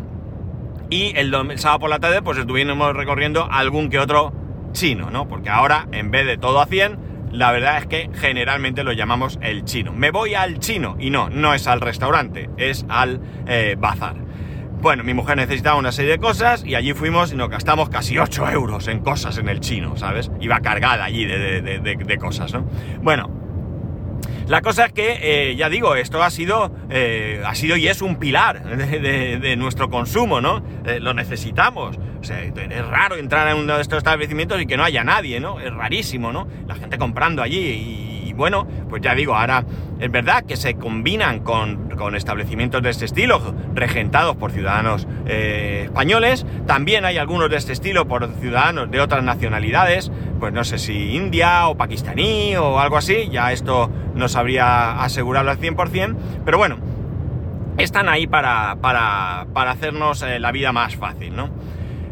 Y 0.89 1.13
el, 1.17 1.35
el 1.35 1.59
sábado 1.59 1.81
por 1.81 1.91
la 1.91 1.99
tarde, 1.99 2.23
pues 2.23 2.39
estuvimos 2.39 2.95
recorriendo 2.95 3.49
algún 3.51 3.91
que 3.91 3.99
otro 3.99 4.33
chino, 4.77 5.11
¿no? 5.11 5.27
Porque 5.27 5.49
ahora, 5.49 5.89
en 5.91 6.11
vez 6.11 6.27
de 6.27 6.37
todo 6.37 6.61
a 6.61 6.67
100, 6.67 6.99
la 7.33 7.51
verdad 7.51 7.79
es 7.79 7.87
que 7.87 8.11
generalmente 8.15 8.85
lo 8.85 8.93
llamamos 8.93 9.39
el 9.43 9.65
chino. 9.65 9.93
Me 9.93 10.11
voy 10.11 10.35
al 10.35 10.59
chino 10.59 10.97
y 11.01 11.09
no, 11.09 11.31
no 11.31 11.55
es 11.55 11.67
al 11.67 11.81
restaurante, 11.81 12.51
es 12.59 12.85
al 12.91 13.21
eh, 13.47 13.75
bazar. 13.79 14.17
Bueno, 14.83 15.03
mi 15.03 15.15
mujer 15.15 15.39
necesitaba 15.39 15.79
una 15.79 15.93
serie 15.93 16.13
de 16.13 16.19
cosas 16.19 16.63
y 16.63 16.75
allí 16.75 16.93
fuimos 16.93 17.33
y 17.33 17.37
nos 17.37 17.49
gastamos 17.49 17.89
casi 17.89 18.19
8 18.19 18.51
euros 18.51 18.87
en 18.89 19.01
cosas 19.01 19.39
en 19.39 19.49
el 19.49 19.61
chino, 19.61 19.97
¿sabes? 19.97 20.31
Iba 20.41 20.61
cargada 20.61 21.05
allí 21.05 21.25
de, 21.25 22.19
cosas, 22.21 22.53
¿no? 22.53 22.69
Bueno, 23.01 23.31
la 24.47 24.61
cosa 24.61 24.85
es 24.85 24.93
que, 24.93 25.19
eh, 25.23 25.57
ya 25.57 25.71
digo, 25.71 25.97
esto 25.97 26.23
ha 26.23 26.29
sido, 26.29 26.71
eh, 26.91 27.43
ha 27.45 27.55
sido 27.55 27.79
y 27.79 27.89
es 27.89 28.03
un 28.03 28.17
pilar 28.17 28.63
de, 28.77 29.57
nuestro 29.57 29.89
consumo, 29.89 30.43
¿no? 30.43 30.63
lo 31.01 31.15
necesitamos 31.15 31.99
es 32.31 32.87
raro 32.87 33.17
entrar 33.17 33.49
en 33.49 33.59
uno 33.59 33.77
de 33.77 33.83
estos 33.83 33.99
establecimientos 33.99 34.61
y 34.61 34.67
que 34.67 34.77
no 34.77 34.85
haya 34.85 35.05
nadie, 35.05 35.41
¿no? 35.41 35.61
Es 35.61 35.73
rarísimo, 35.73 36.33
¿no? 36.33 36.47
La 36.67 36.75
gente 36.75 36.99
comprando 36.99 37.43
allí 37.43 37.59
y, 38.27 38.33
bueno, 38.33 38.67
pues 38.91 39.01
ya 39.01 39.15
digo, 39.15 39.35
ahora 39.35 39.65
es 39.99 40.11
verdad 40.11 40.45
que 40.45 40.57
se 40.57 40.75
combinan 40.75 41.41
con, 41.41 41.87
establecimientos 42.15 42.83
de 42.83 42.91
este 42.91 43.07
estilo, 43.07 43.41
regentados 43.75 44.37
por 44.37 44.53
ciudadanos 44.53 45.09
eh, 45.27 45.83
españoles. 45.85 46.45
También 46.67 47.07
hay 47.07 47.17
algunos 47.17 47.49
de 47.49 47.57
este 47.57 47.73
estilo 47.73 48.07
por 48.07 48.29
ciudadanos 48.35 48.91
de 48.91 49.01
otras 49.01 49.25
nacionalidades, 49.25 50.13
pues 50.39 50.53
no 50.53 50.65
sé 50.65 50.79
si 50.79 51.17
India 51.17 51.69
o 51.69 51.77
pakistaní 51.77 52.57
o 52.57 52.79
algo 52.79 52.99
así, 52.99 53.29
ya 53.31 53.53
esto 53.53 53.91
no 54.15 54.29
sabría 54.29 55.03
asegurarlo 55.03 55.51
al 55.51 55.59
100%, 55.59 56.17
pero 56.45 56.59
bueno, 56.59 56.77
están 57.79 58.09
ahí 58.09 58.27
para, 58.27 58.77
para, 58.81 59.47
para 59.53 59.71
hacernos 59.73 60.23
eh, 60.23 60.39
la 60.41 60.53
vida 60.53 60.73
más 60.73 60.97
fácil, 60.97 61.35
¿no? 61.35 61.51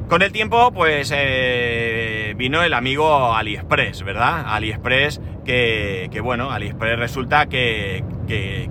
Con 0.08 0.20
el 0.20 0.32
tiempo, 0.32 0.70
pues 0.70 1.10
eh, 1.16 2.34
vino 2.36 2.62
el 2.62 2.74
amigo 2.74 3.34
AliExpress, 3.34 4.02
¿verdad? 4.02 4.44
AliExpress, 4.46 5.20
que, 5.46 6.20
bueno, 6.22 6.50
AliExpress 6.50 6.98
resulta 6.98 7.46
que, 7.46 8.04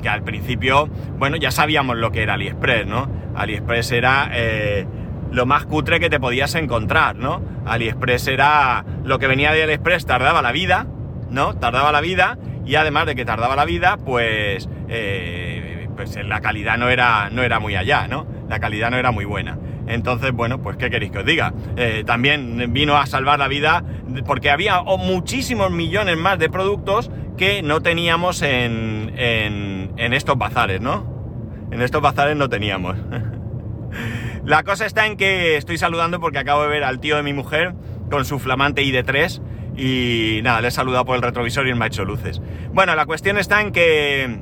al 0.08 0.24
principio, 0.24 0.88
bueno, 1.18 1.36
ya 1.38 1.50
sabíamos 1.50 1.98
lo 1.98 2.12
que 2.12 2.22
era 2.22 2.36
AliExpress, 2.36 2.86
¿no? 2.86 3.10
AliExpress 3.36 3.92
era 3.94 4.30
eh, 4.32 4.86
lo 5.32 5.48
más 5.48 5.66
cutre 5.66 6.00
que 6.00 6.12
te 6.12 6.20
podías 6.20 6.54
encontrar, 6.54 7.16
¿no? 7.16 7.42
AliExpress 7.66 8.28
era 8.28 8.86
lo 9.04 9.18
que 9.18 9.26
venía 9.26 9.52
de 9.54 9.64
AliExpress, 9.64 10.06
tardaba 10.06 10.44
la 10.44 10.52
vida, 10.52 10.86
¿no? 11.32 11.56
Tardaba 11.56 11.92
la 11.92 12.02
vida 12.02 12.38
y 12.64 12.76
además 12.76 13.08
de 13.08 13.16
que 13.16 13.26
tardaba 13.26 13.56
la 13.56 13.66
vida, 13.66 13.98
pues, 13.98 14.70
eh, 14.88 15.90
pues 15.96 16.16
la 16.24 16.42
calidad 16.42 16.78
no 16.78 16.90
era, 16.90 17.32
no 17.32 17.42
era 17.42 17.60
muy 17.60 17.76
allá, 17.76 18.08
¿no? 18.08 18.28
La 18.48 18.60
calidad 18.60 18.92
no 18.92 18.98
era 18.98 19.10
muy 19.10 19.26
buena. 19.26 19.58
Entonces, 19.88 20.32
bueno, 20.32 20.62
pues 20.62 20.78
¿qué 20.78 20.90
queréis 20.90 21.12
que 21.12 21.20
os 21.20 21.26
diga? 21.26 21.54
Eh, 21.76 22.04
también 22.06 22.72
vino 22.74 22.96
a 22.96 23.06
salvar 23.06 23.40
la 23.40 23.48
vida 23.48 23.84
porque 24.26 24.50
había 24.50 24.82
muchísimos 24.82 25.72
millones 25.72 26.18
más 26.18 26.40
de 26.40 26.50
productos 26.50 27.12
que 27.38 27.62
no 27.62 27.82
teníamos 27.82 28.42
en, 28.42 29.14
en, 29.18 30.14
estos 30.14 30.38
bazares, 30.38 30.82
¿no? 30.82 31.12
En 31.72 31.82
estos 31.82 32.02
bazares 32.02 32.38
no 32.38 32.50
teníamos. 32.50 32.96
la 34.46 34.64
cosa 34.64 34.86
está 34.86 35.08
en 35.08 35.18
que 35.18 35.58
estoy 35.58 35.78
saludando 35.78 36.20
porque 36.20 36.40
acabo 36.40 36.64
de 36.64 36.70
ver 36.70 36.84
al 36.84 37.00
tío 37.00 37.16
de 37.16 37.24
mi 37.24 37.34
mujer 37.34 37.74
con 38.10 38.26
su 38.26 38.40
flamante 38.40 38.84
ID3 38.84 39.42
y 39.76 40.42
nada, 40.44 40.62
le 40.62 40.68
he 40.68 40.72
saludado 40.72 41.06
por 41.06 41.16
el 41.16 41.22
retrovisor 41.22 41.68
y 41.68 41.74
me 41.74 41.86
ha 41.86 41.88
hecho 41.88 42.06
luces. 42.06 42.42
Bueno, 42.74 42.96
la 42.96 43.06
cuestión 43.06 43.38
está 43.38 43.62
en 43.62 43.72
que... 43.72 44.40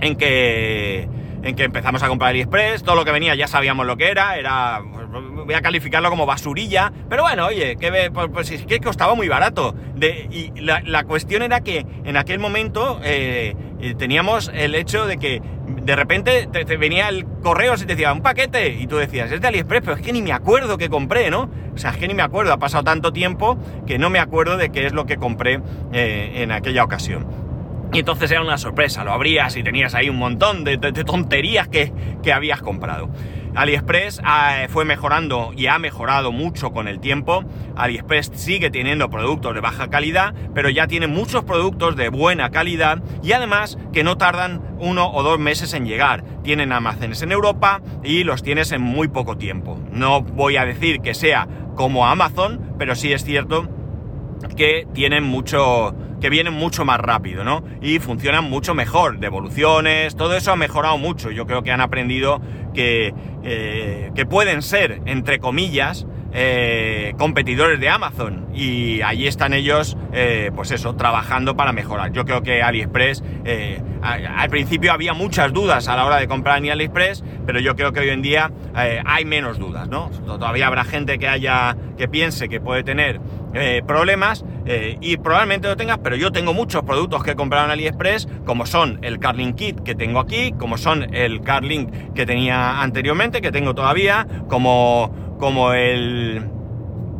En 0.00 0.16
que 0.16 1.08
en 1.42 1.54
que 1.54 1.64
empezamos 1.64 2.02
a 2.02 2.08
comprar 2.08 2.30
AliExpress, 2.30 2.82
todo 2.82 2.96
lo 2.96 3.04
que 3.04 3.12
venía 3.12 3.34
ya 3.34 3.46
sabíamos 3.46 3.86
lo 3.86 3.96
que 3.96 4.10
era, 4.10 4.36
era, 4.36 4.80
voy 4.80 5.54
a 5.54 5.62
calificarlo 5.62 6.10
como 6.10 6.26
basurilla, 6.26 6.92
pero 7.08 7.22
bueno, 7.22 7.46
oye, 7.46 7.76
que, 7.76 8.10
pues, 8.12 8.28
pues, 8.32 8.50
es 8.50 8.66
que 8.66 8.80
costaba 8.80 9.14
muy 9.14 9.28
barato. 9.28 9.74
De, 9.94 10.28
y 10.30 10.52
la, 10.60 11.04
cuestión 11.04 11.42
era 11.42 11.60
que 11.60 11.86
en 12.04 12.16
aquel 12.16 12.38
momento 12.38 13.00
eh, 13.02 13.54
eh, 13.80 13.94
teníamos 13.94 14.50
el 14.54 14.74
hecho 14.74 15.06
de 15.06 15.16
que 15.18 15.40
de 15.68 15.96
repente 15.96 16.48
te, 16.50 16.76
venía 16.76 17.08
el 17.08 17.24
correo 17.42 17.74
y 17.74 17.78
te 17.78 17.86
decía 17.86 18.12
un 18.12 18.22
paquete 18.22 18.68
y 18.68 18.86
tú 18.86 18.96
decías, 18.96 19.30
es 19.32 19.40
de 19.40 19.48
AliExpress, 19.48 19.82
pero 19.82 19.96
es 19.96 20.02
que 20.02 20.12
ni 20.12 20.22
me 20.22 20.32
acuerdo 20.32 20.76
que 20.78 20.88
compré, 20.88 21.30
¿no? 21.30 21.50
O 21.74 21.78
sea, 21.78 21.90
es 21.90 21.96
que 21.96 22.08
ni 22.08 22.14
me 22.14 22.22
acuerdo, 22.22 22.52
ha 22.52 22.58
pasado 22.58 22.84
tanto 22.84 23.12
tiempo 23.12 23.58
que 23.86 23.98
no 23.98 24.10
me 24.10 24.18
acuerdo 24.18 24.56
de 24.56 24.70
qué 24.70 24.86
es 24.86 24.92
lo 24.92 25.06
que 25.06 25.16
compré 25.16 25.60
eh, 25.92 26.32
en 26.36 26.52
aquella 26.52 26.84
ocasión. 26.84 27.47
Y 27.92 28.00
entonces 28.00 28.30
era 28.30 28.42
una 28.42 28.58
sorpresa, 28.58 29.02
lo 29.02 29.12
abrías 29.12 29.56
y 29.56 29.62
tenías 29.62 29.94
ahí 29.94 30.10
un 30.10 30.18
montón 30.18 30.62
de, 30.64 30.76
tonterías 30.78 31.68
que, 31.68 31.92
habías 32.32 32.60
comprado. 32.60 33.08
AliExpress 33.54 34.20
ah, 34.22 34.66
fue 34.68 34.84
mejorando 34.84 35.52
y 35.56 35.66
ha 35.66 35.78
mejorado 35.78 36.30
mucho 36.30 36.70
con 36.70 36.86
el 36.86 37.00
tiempo. 37.00 37.44
AliExpress 37.76 38.30
sigue 38.34 38.70
teniendo 38.70 39.08
productos 39.08 39.54
de 39.54 39.60
baja 39.60 39.88
calidad, 39.88 40.34
pero 40.54 40.68
ya 40.68 40.86
tiene 40.86 41.06
muchos 41.06 41.44
productos 41.44 41.96
de 41.96 42.10
buena 42.10 42.50
calidad 42.50 43.02
y 43.22 43.32
además 43.32 43.78
que 43.92 44.04
no 44.04 44.18
tardan 44.18 44.60
uno 44.78 45.10
o 45.10 45.22
dos 45.22 45.38
meses 45.38 45.72
en 45.72 45.86
llegar. 45.86 46.22
Tienen 46.44 46.72
almacenes 46.72 47.22
en 47.22 47.32
Europa 47.32 47.80
y 48.04 48.24
los 48.24 48.42
tienes 48.42 48.70
en 48.72 48.82
muy 48.82 49.08
poco 49.08 49.38
tiempo. 49.38 49.80
No 49.90 50.20
voy 50.20 50.58
a 50.58 50.66
decir 50.66 51.00
que 51.00 51.14
sea 51.14 51.48
como 51.74 52.06
Amazon, 52.06 52.74
pero 52.78 52.94
sí 52.94 53.14
es 53.14 53.24
cierto 53.24 53.66
que 54.56 54.86
tienen 54.92 55.24
mucho 55.24 55.94
que 56.20 56.30
vienen 56.30 56.54
mucho 56.54 56.84
más 56.84 56.98
rápido, 56.98 57.44
¿no? 57.44 57.62
Y 57.80 57.98
funcionan 57.98 58.44
mucho 58.44 58.74
mejor, 58.74 59.18
devoluciones, 59.18 60.16
todo 60.16 60.34
eso 60.34 60.52
ha 60.52 60.56
mejorado 60.56 60.98
mucho. 60.98 61.30
Yo 61.30 61.46
creo 61.46 61.62
que 61.62 61.70
han 61.70 61.80
aprendido 61.80 62.40
que, 62.74 63.14
eh, 63.44 64.10
que 64.14 64.26
pueden 64.26 64.62
ser, 64.62 65.00
entre 65.06 65.38
comillas, 65.38 66.06
eh, 66.32 67.14
competidores 67.18 67.80
de 67.80 67.88
Amazon 67.88 68.46
y 68.54 69.02
allí 69.02 69.26
están 69.26 69.52
ellos, 69.54 69.96
eh, 70.12 70.50
pues 70.54 70.70
eso, 70.70 70.94
trabajando 70.96 71.56
para 71.56 71.72
mejorar. 71.72 72.12
Yo 72.12 72.24
creo 72.24 72.42
que 72.42 72.62
AliExpress, 72.62 73.22
al 74.02 74.50
principio 74.50 74.92
había 74.92 75.14
muchas 75.14 75.52
dudas 75.52 75.88
a 75.88 75.96
la 75.96 76.04
hora 76.04 76.16
de 76.16 76.28
comprar 76.28 76.58
en 76.58 76.70
AliExpress, 76.70 77.24
pero 77.46 77.60
yo 77.60 77.74
creo 77.76 77.92
que 77.92 78.00
hoy 78.00 78.10
en 78.10 78.22
día 78.22 78.50
hay 78.74 79.24
menos 79.24 79.58
dudas, 79.58 79.88
¿no? 79.88 80.10
Todavía 80.26 80.66
habrá 80.66 80.84
gente 80.84 81.18
que 81.18 81.28
haya, 81.28 81.76
que 81.96 82.08
piense 82.08 82.48
que 82.48 82.60
puede 82.60 82.82
tener 82.82 83.20
problemas, 83.86 84.44
eh, 84.70 84.98
y 85.00 85.16
probablemente 85.16 85.66
lo 85.66 85.78
tengas, 85.78 85.96
pero 86.04 86.14
yo 86.14 86.30
tengo 86.30 86.52
muchos 86.52 86.82
productos 86.82 87.24
que 87.24 87.30
he 87.30 87.34
comprado 87.34 87.64
en 87.64 87.70
AliExpress, 87.70 88.28
como 88.44 88.66
son 88.66 88.98
el 89.00 89.18
Carling 89.18 89.54
Kit 89.54 89.80
que 89.80 89.94
tengo 89.94 90.20
aquí, 90.20 90.52
como 90.58 90.76
son 90.76 91.14
el 91.14 91.40
Carling 91.40 92.12
que 92.14 92.26
tenía 92.26 92.82
anteriormente, 92.82 93.40
que 93.40 93.50
tengo 93.50 93.74
todavía, 93.74 94.26
como, 94.46 95.27
como 95.38 95.72
el... 95.72 96.48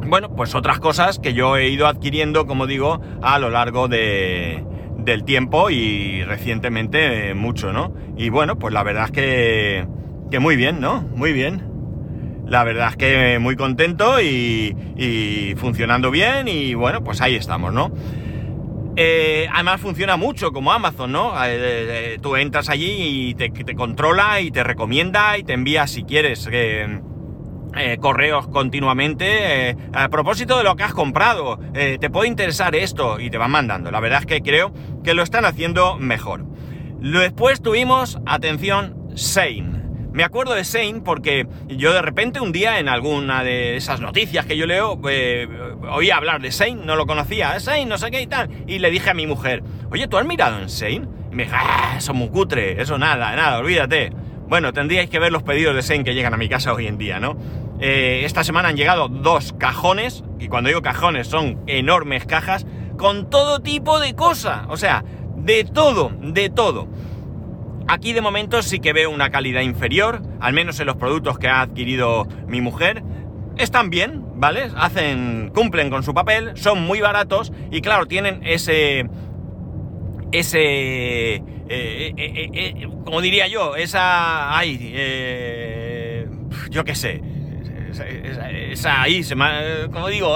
Bueno, 0.06 0.34
pues 0.34 0.54
otras 0.54 0.80
cosas 0.80 1.18
que 1.18 1.34
yo 1.34 1.56
he 1.56 1.68
ido 1.68 1.86
adquiriendo, 1.86 2.46
como 2.46 2.66
digo, 2.66 3.00
a 3.22 3.38
lo 3.38 3.50
largo 3.50 3.88
de, 3.88 4.64
del 4.96 5.24
tiempo 5.24 5.70
y 5.70 6.22
recientemente 6.24 7.34
mucho, 7.34 7.72
¿no? 7.72 7.94
Y 8.16 8.30
bueno, 8.30 8.58
pues 8.58 8.72
la 8.72 8.82
verdad 8.82 9.06
es 9.06 9.10
que, 9.10 9.86
que 10.30 10.38
muy 10.38 10.56
bien, 10.56 10.80
¿no? 10.80 11.02
Muy 11.14 11.32
bien 11.32 11.68
la 12.48 12.64
verdad 12.64 12.88
es 12.90 12.96
que 12.96 13.38
muy 13.38 13.56
contento 13.56 14.20
y, 14.20 15.54
funcionando 15.58 16.10
bien 16.10 16.48
y 16.48 16.74
bueno, 16.74 17.04
pues 17.04 17.20
ahí 17.20 17.34
estamos, 17.36 17.72
¿no? 17.72 17.92
Eh, 18.96 19.46
además 19.52 19.80
funciona 19.80 20.16
mucho 20.16 20.50
como 20.50 20.72
Amazon, 20.72 21.12
¿no? 21.12 21.32
Eh, 21.44 22.14
eh, 22.14 22.18
tú 22.20 22.36
entras 22.36 22.68
allí 22.68 23.28
y 23.30 23.34
te, 23.34 23.52
controla 23.76 24.40
y 24.40 24.50
te 24.50 24.64
recomienda 24.64 25.38
y 25.38 25.44
te 25.44 25.52
envía 25.52 25.86
si 25.86 26.02
quieres 26.02 26.48
correos 28.00 28.48
continuamente 28.48 29.76
a 29.92 30.08
propósito 30.08 30.58
de 30.58 30.64
lo 30.64 30.76
que 30.76 30.82
has 30.82 30.94
comprado. 30.94 31.58
te 31.72 32.10
puede 32.10 32.28
interesar 32.28 32.74
esto 32.74 33.20
y 33.20 33.30
te 33.30 33.38
van 33.38 33.50
mandando. 33.50 33.90
La 33.90 34.00
verdad 34.00 34.20
es 34.20 34.26
que 34.26 34.42
creo 34.42 34.72
que 35.04 35.14
lo 35.14 35.22
están 35.22 35.44
haciendo 35.44 35.96
mejor. 35.98 36.44
Después 37.00 37.62
tuvimos, 37.62 38.18
atención, 38.26 38.96
Sane. 39.14 39.78
Me 40.12 40.24
acuerdo 40.24 40.54
de 40.54 40.64
Shane 40.64 41.02
porque 41.02 41.46
yo 41.68 41.92
de 41.92 42.02
repente 42.02 42.40
un 42.40 42.50
día 42.50 42.80
en 42.80 42.88
alguna 42.88 43.44
de 43.44 43.76
esas 43.76 44.00
noticias 44.00 44.46
que 44.46 44.56
yo 44.56 44.66
leo 44.66 44.98
eh, 45.08 45.46
oí 45.90 46.10
hablar 46.10 46.40
de 46.40 46.50
Shane, 46.50 46.84
no 46.84 46.96
lo 46.96 47.06
conocía, 47.06 47.56
Shane, 47.58 47.86
no 47.86 47.98
sé 47.98 48.10
qué 48.10 48.22
y 48.22 48.26
tal, 48.26 48.48
y 48.66 48.80
le 48.80 48.90
dije 48.90 49.10
a 49.10 49.14
mi 49.14 49.28
mujer, 49.28 49.62
oye, 49.92 50.08
¿tú 50.08 50.16
has 50.16 50.26
mirado 50.26 50.58
en 50.58 50.66
Shane? 50.66 51.06
Y 51.30 51.34
me 51.36 51.44
dijo, 51.44 51.54
ah, 51.56 51.94
eso 51.98 52.12
es 52.12 52.18
muy 52.18 52.30
cutre, 52.30 52.80
eso 52.82 52.98
nada, 52.98 53.36
nada, 53.36 53.58
olvídate. 53.58 54.10
Bueno, 54.48 54.72
tendríais 54.72 55.10
que 55.10 55.18
ver 55.18 55.30
los 55.30 55.42
pedidos 55.42 55.74
de 55.74 55.82
Shane 55.82 56.04
que 56.04 56.14
llegan 56.14 56.32
a 56.32 56.38
mi 56.38 56.48
casa 56.48 56.72
hoy 56.72 56.86
en 56.86 56.96
día, 56.96 57.20
¿no? 57.20 57.36
Eh, 57.80 58.22
esta 58.24 58.42
semana 58.44 58.68
han 58.68 58.76
llegado 58.76 59.08
dos 59.08 59.52
cajones, 59.52 60.24
y 60.40 60.48
cuando 60.48 60.68
digo 60.68 60.80
cajones 60.80 61.26
son 61.26 61.62
enormes 61.66 62.24
cajas, 62.24 62.66
con 62.96 63.28
todo 63.28 63.60
tipo 63.60 64.00
de 64.00 64.14
cosas, 64.14 64.62
o 64.70 64.78
sea, 64.78 65.04
de 65.36 65.64
todo, 65.64 66.12
de 66.18 66.48
todo. 66.48 66.88
Aquí 67.88 68.14
de 68.14 68.22
momento 68.22 68.62
sí 68.62 68.80
que 68.80 68.94
veo 68.94 69.10
una 69.10 69.30
calidad 69.30 69.60
inferior, 69.60 70.22
al 70.40 70.54
menos 70.54 70.80
en 70.80 70.86
los 70.86 70.96
productos 70.96 71.38
que 71.38 71.48
ha 71.48 71.60
adquirido 71.60 72.26
mi 72.46 72.62
mujer. 72.62 73.02
Están 73.58 73.90
bien, 73.90 74.24
¿vale? 74.36 74.70
Hacen, 74.76 75.50
cumplen 75.54 75.90
con 75.90 76.02
su 76.02 76.14
papel, 76.14 76.52
son 76.54 76.82
muy 76.82 77.00
baratos 77.00 77.52
y 77.70 77.82
claro, 77.82 78.06
tienen 78.06 78.40
ese, 78.44 79.08
ese, 80.32 81.42
eh, 81.68 82.14
eh, 82.16 82.50
eh, 82.54 82.88
como 83.04 83.20
diría 83.20 83.46
yo, 83.46 83.76
esa, 83.76 84.56
ay, 84.56 84.94
yo 86.70 86.84
qué 86.84 86.94
sé, 86.94 87.20
esa, 88.70 89.02
ahí, 89.02 89.22
se 89.22 89.34
como 89.92 90.08
digo, 90.08 90.34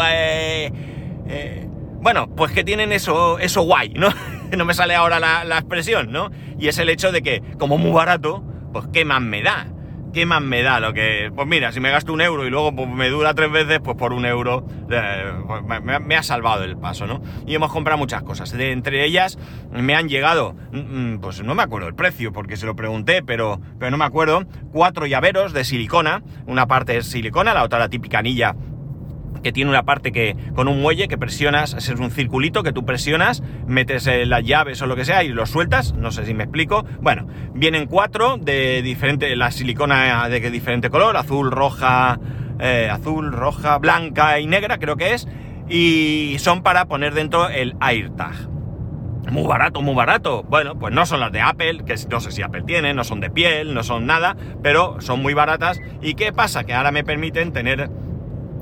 bueno, 2.01 2.29
pues 2.37 2.53
que 2.53 2.65
tienen 2.65 2.93
eso, 2.93 3.39
eso 3.39 3.63
guay, 3.63 3.91
¿no? 3.91 4.09
no 4.57 4.65
me 4.65 4.75
sale 4.75 4.95
ahora 4.95 5.21
la, 5.21 5.59
expresión, 5.59 6.13
¿no? 6.13 6.31
Y 6.59 6.69
es 6.69 6.79
el 6.79 6.91
hecho 6.91 7.13
de 7.13 7.23
que, 7.23 7.43
como 7.59 7.79
muy 7.79 7.93
barato, 7.93 8.45
pues 8.73 8.87
qué 8.93 9.05
más 9.05 9.23
me 9.23 9.43
da. 9.43 9.72
¿Qué 10.13 10.27
más 10.27 10.43
me 10.43 10.63
da 10.63 10.79
lo 10.79 10.93
que.? 10.93 11.33
Pues 11.35 11.49
mira, 11.49 11.73
si 11.73 11.81
me 11.81 11.91
gasto 11.91 12.13
un 12.13 12.21
euro 12.21 12.47
y 12.47 12.51
luego 12.51 12.75
pues, 12.75 12.89
me 12.89 13.09
dura 13.09 13.33
tres 13.33 13.51
veces, 13.51 13.81
pues 13.83 13.97
por 13.97 14.13
un 14.13 14.27
euro 14.27 14.67
eh, 14.91 15.33
pues, 15.47 15.63
me, 15.83 16.17
ha 16.17 16.23
salvado 16.23 16.65
el 16.65 16.77
paso, 16.77 17.07
¿no? 17.07 17.23
Y 17.47 17.55
hemos 17.55 17.73
comprado 17.73 17.99
muchas 17.99 18.23
cosas. 18.23 18.53
De, 18.53 18.73
entre 18.73 19.05
ellas 19.07 19.39
me 19.71 19.95
han 19.95 20.09
llegado, 20.09 20.55
mm, 20.73 21.15
mm, 21.15 21.21
pues 21.21 21.43
no 21.43 21.55
me 21.55 21.63
acuerdo 21.63 21.89
el 21.89 21.95
precio 21.95 22.33
porque 22.33 22.59
se 22.59 22.67
lo 22.67 22.77
pregunté, 22.77 23.23
pero, 23.23 23.61
pero 23.79 23.91
no 23.91 23.97
me 23.97 24.05
acuerdo, 24.05 24.45
cuatro 24.71 25.07
llaveros 25.07 25.55
de 25.55 25.65
silicona. 25.65 26.23
Una 26.47 26.67
parte 26.67 26.97
es 26.99 27.07
silicona, 27.07 27.55
la 27.55 27.65
otra 27.65 27.79
la 27.79 27.89
típica 27.89 28.19
anilla 28.19 28.55
que 29.43 29.53
tiene 29.53 29.71
una 29.71 29.85
parte 29.85 30.13
que 30.13 30.37
con 30.55 30.69
un 30.69 30.81
muelle 30.81 31.09
que 31.09 31.19
presionas, 31.19 31.75
es 31.75 31.89
un 31.89 32.11
circulito 32.11 32.63
que 32.63 32.73
tú 32.73 32.85
presionas, 32.85 33.43
metes 33.67 34.07
eh, 34.07 34.27
las 34.27 34.45
llaves 34.45 34.81
o 34.83 34.87
lo 34.87 34.97
que 34.97 35.05
sea 35.05 35.25
y 35.25 35.29
lo 35.29 35.47
sueltas, 35.47 35.95
no 35.95 36.11
sé 36.11 36.27
si 36.27 36.35
me 36.35 36.45
explico. 36.45 36.85
Bueno, 37.01 37.27
vienen 37.55 37.87
cuatro 37.87 38.37
de 38.37 38.83
diferente, 38.83 39.35
la 39.37 39.51
silicona 39.51 40.29
de 40.29 40.51
diferente 40.51 40.91
color, 40.91 41.17
azul, 41.17 41.51
roja, 41.51 42.19
eh, 42.61 42.89
azul, 42.91 43.33
roja, 43.33 43.79
blanca 43.79 44.39
y 44.39 44.47
negra 44.47 44.79
creo 44.79 44.97
que 44.97 45.15
es, 45.15 45.27
y 45.69 46.37
son 46.39 46.63
para 46.63 46.87
poner 46.87 47.15
dentro 47.15 47.49
el 47.49 47.75
AirTag. 47.81 48.53
Muy 49.31 49.47
barato, 49.47 49.83
muy 49.83 49.95
barato. 49.95 50.43
Bueno, 50.43 50.79
pues 50.79 50.93
no 50.93 51.07
son 51.07 51.21
las 51.21 51.33
de 51.33 51.41
Apple, 51.41 51.85
que 51.87 51.95
no 52.11 52.21
sé 52.21 52.33
si 52.33 52.43
Apple 52.43 52.65
tiene, 52.67 52.93
no 52.93 53.05
son 53.05 53.21
de 53.21 53.31
piel, 53.31 53.73
no 53.73 53.83
son 53.83 54.05
nada, 54.05 54.37
pero 54.63 55.01
son 55.01 55.23
muy 55.23 55.33
baratas. 55.33 55.81
¿Y 56.03 56.15
qué 56.15 56.33
pasa? 56.33 56.65
Que 56.65 56.75
ahora 56.75 56.91
me 56.91 57.05
permiten 57.05 57.53
tener 57.53 57.89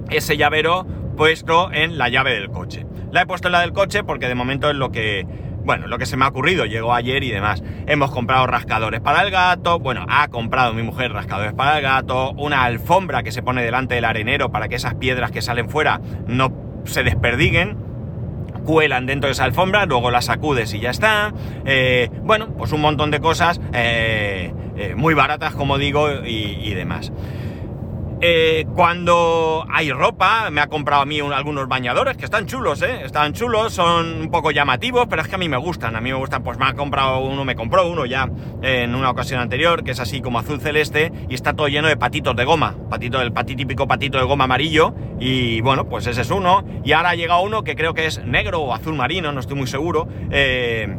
ese 0.09 0.37
llavero 0.37 0.87
puesto 1.17 1.71
en 1.73 1.99
la 1.99 2.09
llave 2.09 2.33
del 2.33 2.51
coche. 2.51 2.87
La 3.13 3.23
he 3.23 3.27
puesto 3.27 3.49
en 3.49 3.53
la 3.53 3.61
del 3.61 3.73
coche 3.73 4.05
porque 4.05 4.29
de 4.29 4.35
momento 4.35 4.71
es 4.71 4.77
lo 4.77 4.91
que, 4.91 5.27
bueno, 5.65 5.87
lo 5.87 5.99
que 5.99 6.07
se 6.07 6.17
me 6.17 6.25
ha 6.25 6.29
ocurrido, 6.29 6.65
llegó 6.65 6.95
ayer 6.95 7.23
y 7.23 7.31
demás. 7.31 7.63
Hemos 7.87 8.11
comprado 8.11 8.47
rascadores 8.47 9.01
para 9.01 9.23
el 9.23 9.31
gato, 9.31 9.79
bueno, 9.79 10.07
ha 10.09 10.29
comprado 10.29 10.73
mi 10.73 10.83
mujer 10.83 11.13
rascadores 11.13 11.53
para 11.53 11.77
el 11.77 11.83
gato, 11.83 12.33
una 12.33 12.65
alfombra 12.65 13.23
que 13.23 13.33
se 13.33 13.43
pone 13.43 13.63
delante 13.63 13.97
del 13.97 14.05
arenero 14.05 14.51
para 14.51 14.69
que 14.69 14.77
esas 14.77 14.95
piedras 14.95 15.31
que 15.31 15.43
salen 15.43 15.69
fuera 15.69 16.01
no 16.27 16.53
se 16.85 17.03
desperdiguen, 17.03 17.77
cuelan 18.65 19.07
dentro 19.07 19.29
de 19.29 19.33
esa 19.33 19.45
alfombra, 19.45 19.87
luego 19.87 20.11
la 20.11 20.23
sacudes 20.23 20.73
y 20.75 20.81
ya 20.81 20.91
está. 20.91 21.35
Eh, 21.67 22.09
bueno, 22.23 22.55
pues 22.57 22.73
un 22.73 22.81
montón 22.81 23.11
de 23.11 23.21
cosas 23.21 23.61
eh, 23.73 24.53
eh, 24.77 24.95
muy 24.97 25.15
baratas, 25.15 25.55
como 25.55 25.77
digo, 25.77 26.09
y 26.25 26.73
demás. 26.73 27.13
Eh, 28.23 28.67
cuando 28.75 29.65
hay 29.73 29.91
ropa, 29.91 30.51
me 30.51 30.61
ha 30.61 30.67
comprado 30.67 31.01
a 31.01 31.07
mí 31.07 31.21
algunos 31.21 31.69
bañadores 31.69 32.19
que 32.19 32.27
están 32.27 32.45
chulos, 32.45 32.83
¿eh? 32.83 33.01
Están 33.03 33.33
chulos, 33.33 33.73
son 33.73 34.21
un 34.21 34.31
poco 34.31 34.51
llamativos, 34.51 35.07
pero 35.09 35.23
es 35.23 35.29
que 35.29 35.37
a 35.37 35.39
mí 35.39 35.49
me 35.49 35.57
gustan. 35.57 35.97
A 35.97 36.03
mí 36.03 36.11
me 36.11 36.19
gustan, 36.19 36.43
pues 36.43 36.59
me 36.59 36.67
ha 36.67 36.75
comprado 36.75 37.21
uno, 37.21 37.47
me 37.47 37.57
compró 37.57 37.89
uno 37.89 38.05
ya 38.05 38.29
en 38.61 38.95
una 38.95 39.09
ocasión 39.09 39.41
anterior, 39.41 39.85
que 39.85 39.93
es 39.93 40.01
así 40.01 40.21
como 40.21 40.39
azul 40.39 40.61
celeste 40.61 41.11
y 41.31 41.35
está 41.35 41.55
todo 41.55 41.69
lleno 41.69 41.89
de 41.89 41.97
patitos 41.97 42.37
de 42.37 42.45
goma. 42.45 42.77
Patito, 42.91 43.23
el 43.23 43.33
pati, 43.33 43.57
típico 43.57 43.89
patito 43.89 44.19
de 44.19 44.25
goma 44.25 44.45
amarillo. 44.45 44.95
Y 45.19 45.63
bueno, 45.63 45.89
pues 45.89 46.07
ese 46.07 46.21
es 46.21 46.31
uno. 46.31 46.63
Y 46.85 46.93
ahora 46.93 47.11
ha 47.11 47.15
llegado 47.15 47.41
uno 47.41 47.65
que 47.65 47.75
creo 47.75 47.95
que 47.95 48.05
es 48.05 48.23
negro 48.23 48.61
o 48.61 48.75
azul 48.75 48.95
marino, 48.95 49.33
no 49.33 49.41
estoy 49.41 49.57
muy 49.57 49.67
seguro. 49.67 50.07
Eh 50.31 50.95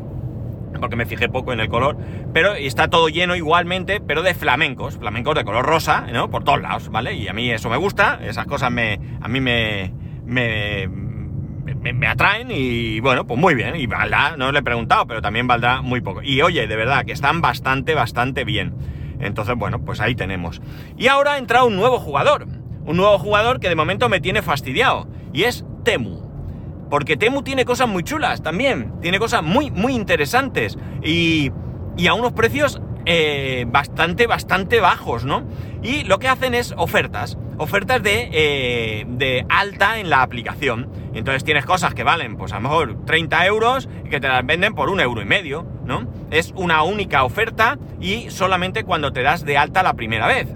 porque 0.80 0.96
me 0.96 1.06
fijé 1.06 1.30
poco 1.30 1.54
en 1.54 1.60
el 1.60 1.70
color, 1.70 1.98
pero 2.34 2.54
está 2.54 2.90
todo 2.90 3.10
lleno 3.10 3.36
igualmente, 3.36 4.02
pero 4.02 4.24
de 4.24 4.34
flamencos, 4.34 4.98
flamencos 4.98 5.36
de 5.36 5.44
color 5.44 5.66
rosa, 5.66 6.06
¿no? 6.12 6.30
Por 6.30 6.44
todos 6.44 6.62
lados, 6.62 6.90
¿vale? 6.90 7.14
Y 7.14 7.28
a 7.28 7.34
mí 7.34 7.52
eso 7.52 7.70
me 7.70 7.78
gusta, 7.78 8.20
esas 8.24 8.46
cosas 8.46 8.72
me, 8.72 9.00
a 9.22 9.28
mí 9.28 9.40
me, 9.42 9.94
me, 10.26 10.88
me, 10.88 12.08
atraen 12.08 12.50
y 12.52 13.00
bueno, 13.00 13.26
pues 13.26 13.40
muy 13.40 13.56
bien, 13.56 13.76
y 13.76 13.88
valdrá, 13.88 14.36
no 14.38 14.52
le 14.52 14.60
he 14.60 14.64
preguntado, 14.64 15.06
pero 15.08 15.22
también 15.22 15.48
valdrá 15.48 15.82
muy 15.82 16.02
poco. 16.02 16.22
Y 16.22 16.42
oye, 16.42 16.68
de 16.68 16.76
verdad, 16.76 17.06
que 17.06 17.12
están 17.12 17.42
bastante, 17.42 17.96
bastante 17.96 18.44
bien. 18.44 18.74
Entonces, 19.20 19.56
bueno, 19.56 19.84
pues 19.86 20.02
ahí 20.02 20.16
tenemos. 20.16 20.62
Y 20.98 21.08
ahora 21.08 21.34
ha 21.34 21.38
entrado 21.38 21.68
un 21.68 21.76
nuevo 21.76 22.00
jugador, 22.00 22.48
un 22.86 22.98
nuevo 22.98 23.20
jugador 23.20 23.60
que 23.60 23.70
de 23.70 23.76
momento 23.76 24.10
me 24.10 24.20
tiene 24.20 24.42
fastidiado, 24.42 25.08
y 25.34 25.44
es 25.44 25.66
Temu. 25.84 26.31
Porque 26.91 27.15
Temu 27.15 27.41
tiene 27.41 27.63
cosas 27.63 27.88
muy 27.88 28.04
chulas 28.04 28.43
también, 28.43 28.99
tiene 28.99 29.17
cosas 29.17 29.41
muy, 29.41 29.71
muy 29.71 29.93
interesantes 29.93 30.77
y, 31.01 31.49
y 31.95 32.08
a 32.08 32.13
unos 32.13 32.34
precios 32.34 32.82
eh, 33.06 33.63
bastante, 33.65 34.27
bastante 34.27 34.82
bajos, 34.82 35.23
¿no? 35.23 35.43
Y 35.82 36.04
lo 36.04 36.19
que 36.19 36.27
hacen 36.27 36.54
es 36.54 36.73
ofertas, 36.75 37.38
ofertas 37.58 38.04
de, 38.04 38.30
eh, 38.34 39.06
de 39.08 39.45
alta 39.47 39.99
en 39.99 40.10
la 40.10 40.21
aplicación. 40.21 40.89
Entonces 41.13 41.45
tienes 41.45 41.65
cosas 41.65 41.93
que 41.93 42.04
valen, 42.04 42.36
pues 42.36 42.51
a 42.51 42.56
lo 42.56 42.63
mejor 42.63 43.06
30 43.06 43.45
euros 43.45 43.88
y 44.06 44.10
que 44.10 44.19
te 44.19 44.27
las 44.27 44.45
venden 44.45 44.75
por 44.75 44.89
un 44.89 44.99
euro 44.99 45.21
y 45.21 45.25
medio, 45.25 45.65
¿no? 45.86 46.10
Es 46.30 46.54
una 46.58 46.84
única 46.84 47.23
oferta 47.23 47.80
y 48.01 48.30
solamente 48.32 48.84
cuando 48.84 49.13
te 49.13 49.21
das 49.21 49.45
de 49.45 49.58
alta 49.58 49.82
la 49.82 49.93
primera 49.93 50.27
vez. 50.27 50.49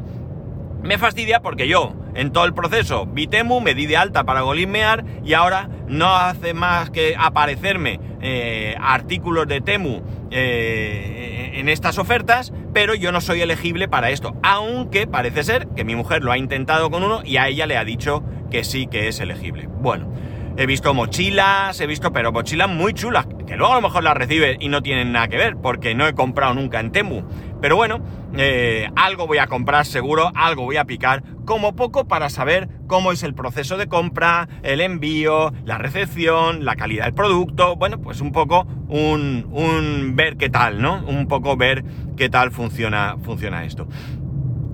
Me 0.83 0.97
fastidia 0.97 1.39
porque 1.39 1.69
yo, 1.69 1.93
en 2.15 2.31
todo 2.31 2.45
el 2.45 2.53
proceso, 2.53 3.05
vi 3.05 3.27
Temu, 3.27 3.61
me 3.61 3.73
di 3.73 3.85
de 3.85 3.97
alta 3.97 4.23
para 4.23 4.41
golismear 4.41 5.03
y 5.23 5.33
ahora 5.33 5.69
no 5.87 6.15
hace 6.15 6.53
más 6.53 6.89
que 6.89 7.15
aparecerme 7.17 7.99
eh, 8.21 8.75
artículos 8.79 9.47
de 9.47 9.61
Temu 9.61 10.01
eh, 10.31 11.51
en 11.55 11.69
estas 11.69 11.97
ofertas, 11.97 12.53
pero 12.73 12.95
yo 12.95 13.11
no 13.11 13.21
soy 13.21 13.41
elegible 13.41 13.87
para 13.87 14.09
esto. 14.09 14.35
Aunque 14.43 15.07
parece 15.07 15.43
ser 15.43 15.67
que 15.75 15.83
mi 15.83 15.95
mujer 15.95 16.23
lo 16.23 16.31
ha 16.31 16.37
intentado 16.37 16.89
con 16.89 17.03
uno 17.03 17.21
y 17.23 17.37
a 17.37 17.47
ella 17.47 17.67
le 17.67 17.77
ha 17.77 17.85
dicho 17.85 18.23
que 18.49 18.63
sí 18.63 18.87
que 18.87 19.07
es 19.07 19.19
elegible. 19.19 19.67
Bueno, 19.67 20.11
he 20.57 20.65
visto 20.65 20.93
mochilas, 20.93 21.79
he 21.81 21.87
visto, 21.87 22.13
pero 22.13 22.31
mochilas 22.31 22.69
muy 22.69 22.93
chulas, 22.93 23.27
que 23.45 23.57
luego 23.57 23.73
a 23.73 23.75
lo 23.75 23.81
mejor 23.81 24.03
las 24.03 24.15
recibe 24.15 24.57
y 24.59 24.69
no 24.69 24.81
tienen 24.81 25.11
nada 25.11 25.27
que 25.27 25.37
ver, 25.37 25.57
porque 25.57 25.95
no 25.95 26.07
he 26.07 26.13
comprado 26.13 26.53
nunca 26.53 26.79
en 26.79 26.91
Temu. 26.91 27.23
Pero 27.65 27.77
bueno, 27.77 27.99
eh, 28.37 28.91
algo 28.95 29.25
voy 29.25 29.39
a 29.39 29.47
comprar 29.47 29.87
seguro, 29.87 30.31
algo 30.35 30.65
voy 30.65 30.77
a 30.77 30.85
picar, 30.85 31.23
como 31.45 31.75
poco 31.75 32.07
para 32.07 32.29
saber 32.29 32.69
cómo 32.85 33.11
es 33.11 33.23
el 33.23 33.33
proceso 33.33 33.75
de 33.75 33.87
compra, 33.87 34.47
el 34.61 34.81
envío, 34.81 35.51
la 35.65 35.79
recepción, 35.79 36.63
la 36.63 36.75
calidad 36.75 37.05
del 37.05 37.15
producto, 37.15 37.75
bueno, 37.75 37.99
pues 37.99 38.21
un 38.21 38.31
poco 38.31 38.67
un, 38.87 39.47
un 39.51 40.15
ver 40.15 40.37
qué 40.37 40.47
tal, 40.51 40.79
¿no? 40.79 41.03
Un 41.07 41.27
poco 41.27 41.57
ver 41.57 41.83
qué 42.15 42.29
tal 42.29 42.51
funciona, 42.51 43.15
funciona 43.23 43.65
esto. 43.65 43.87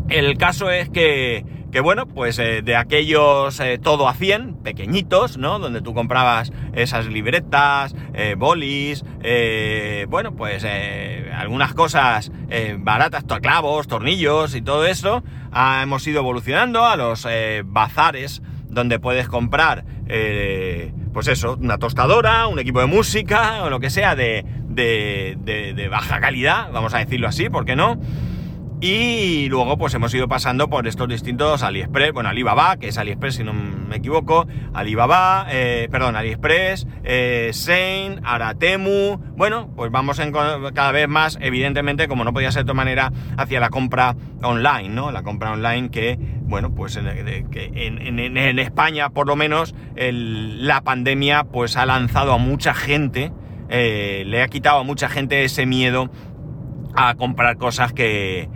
El 0.09 0.37
caso 0.37 0.69
es 0.69 0.89
que, 0.89 1.45
que 1.71 1.79
bueno, 1.79 2.05
pues 2.05 2.37
eh, 2.39 2.61
de 2.61 2.75
aquellos 2.75 3.59
eh, 3.59 3.79
todo 3.81 4.07
a 4.09 4.13
100, 4.13 4.55
pequeñitos, 4.55 5.37
¿no? 5.37 5.57
Donde 5.59 5.81
tú 5.81 5.93
comprabas 5.93 6.51
esas 6.73 7.07
libretas, 7.07 7.95
eh, 8.13 8.35
bolis, 8.37 9.03
eh, 9.23 10.05
bueno, 10.09 10.33
pues 10.35 10.65
algunas 11.33 11.73
cosas 11.73 12.31
baratas, 12.79 13.23
clavos, 13.41 13.87
tornillos 13.87 14.53
y 14.55 14.61
todo 14.61 14.85
eso, 14.85 15.23
ah, 15.51 15.79
hemos 15.83 16.05
ido 16.05 16.19
evolucionando 16.19 16.85
a 16.85 16.95
los 16.97 17.25
bazares 17.65 18.41
donde 18.67 18.99
puedes 18.99 19.27
comprar, 19.27 19.83
pues 21.13 21.27
eso, 21.27 21.57
una 21.59 21.77
tostadora, 21.77 22.47
un 22.47 22.59
equipo 22.59 22.79
de 22.79 22.85
música 22.87 23.63
o 23.63 23.69
lo 23.69 23.79
que 23.79 23.89
sea 23.89 24.15
de, 24.15 24.45
de- 24.67 25.37
de- 25.39 25.73
de 25.73 25.87
baja 25.87 26.19
calidad, 26.19 26.69
vamos 26.71 26.93
a 26.93 26.99
decirlo 26.99 27.27
así, 27.27 27.49
¿por 27.49 27.65
qué 27.65 27.75
no? 27.75 27.97
Y 28.83 29.47
luego 29.49 29.77
pues 29.77 29.93
hemos 29.93 30.11
ido 30.15 30.27
pasando 30.27 30.67
por 30.67 30.87
estos 30.87 31.07
distintos 31.07 31.61
AliExpress, 31.61 32.13
bueno, 32.13 32.29
Alibaba, 32.29 32.77
que 32.77 32.87
es 32.87 32.97
AliExpress 32.97 33.35
si 33.35 33.43
no 33.43 33.53
me 33.53 33.97
equivoco, 33.97 34.47
Alibaba, 34.73 35.45
eh, 35.51 35.87
perdón, 35.91 36.15
AliExpress, 36.15 36.87
eh, 37.03 37.51
Sein, 37.53 38.21
Aratemu, 38.23 39.19
bueno, 39.35 39.69
pues 39.75 39.91
vamos 39.91 40.19
cada 40.73 40.91
vez 40.91 41.07
más, 41.07 41.37
evidentemente, 41.41 42.07
como 42.07 42.23
no 42.23 42.33
podía 42.33 42.51
ser 42.51 42.61
de 42.61 42.71
otra 42.71 42.73
manera, 42.73 43.11
hacia 43.37 43.59
la 43.59 43.69
compra 43.69 44.15
online, 44.41 44.89
¿no? 44.89 45.11
La 45.11 45.21
compra 45.21 45.51
online 45.51 45.91
que, 45.91 46.17
bueno, 46.41 46.73
pues 46.73 46.95
en, 46.95 47.05
en- 47.07 48.19
en- 48.19 48.57
España 48.59 49.09
por 49.11 49.27
lo 49.27 49.35
menos 49.35 49.75
la 49.95 50.81
pandemia 50.81 51.43
pues 51.43 51.77
ha 51.77 51.85
lanzado 51.85 52.33
a 52.33 52.39
mucha 52.39 52.73
gente, 52.73 53.31
eh, 53.69 54.23
le 54.25 54.41
ha 54.41 54.47
quitado 54.47 54.79
a 54.79 54.83
mucha 54.83 55.07
gente 55.07 55.43
ese 55.43 55.67
miedo 55.67 56.09
a 56.95 57.13
comprar 57.15 57.57
cosas 57.57 57.93
que, 57.93 58.49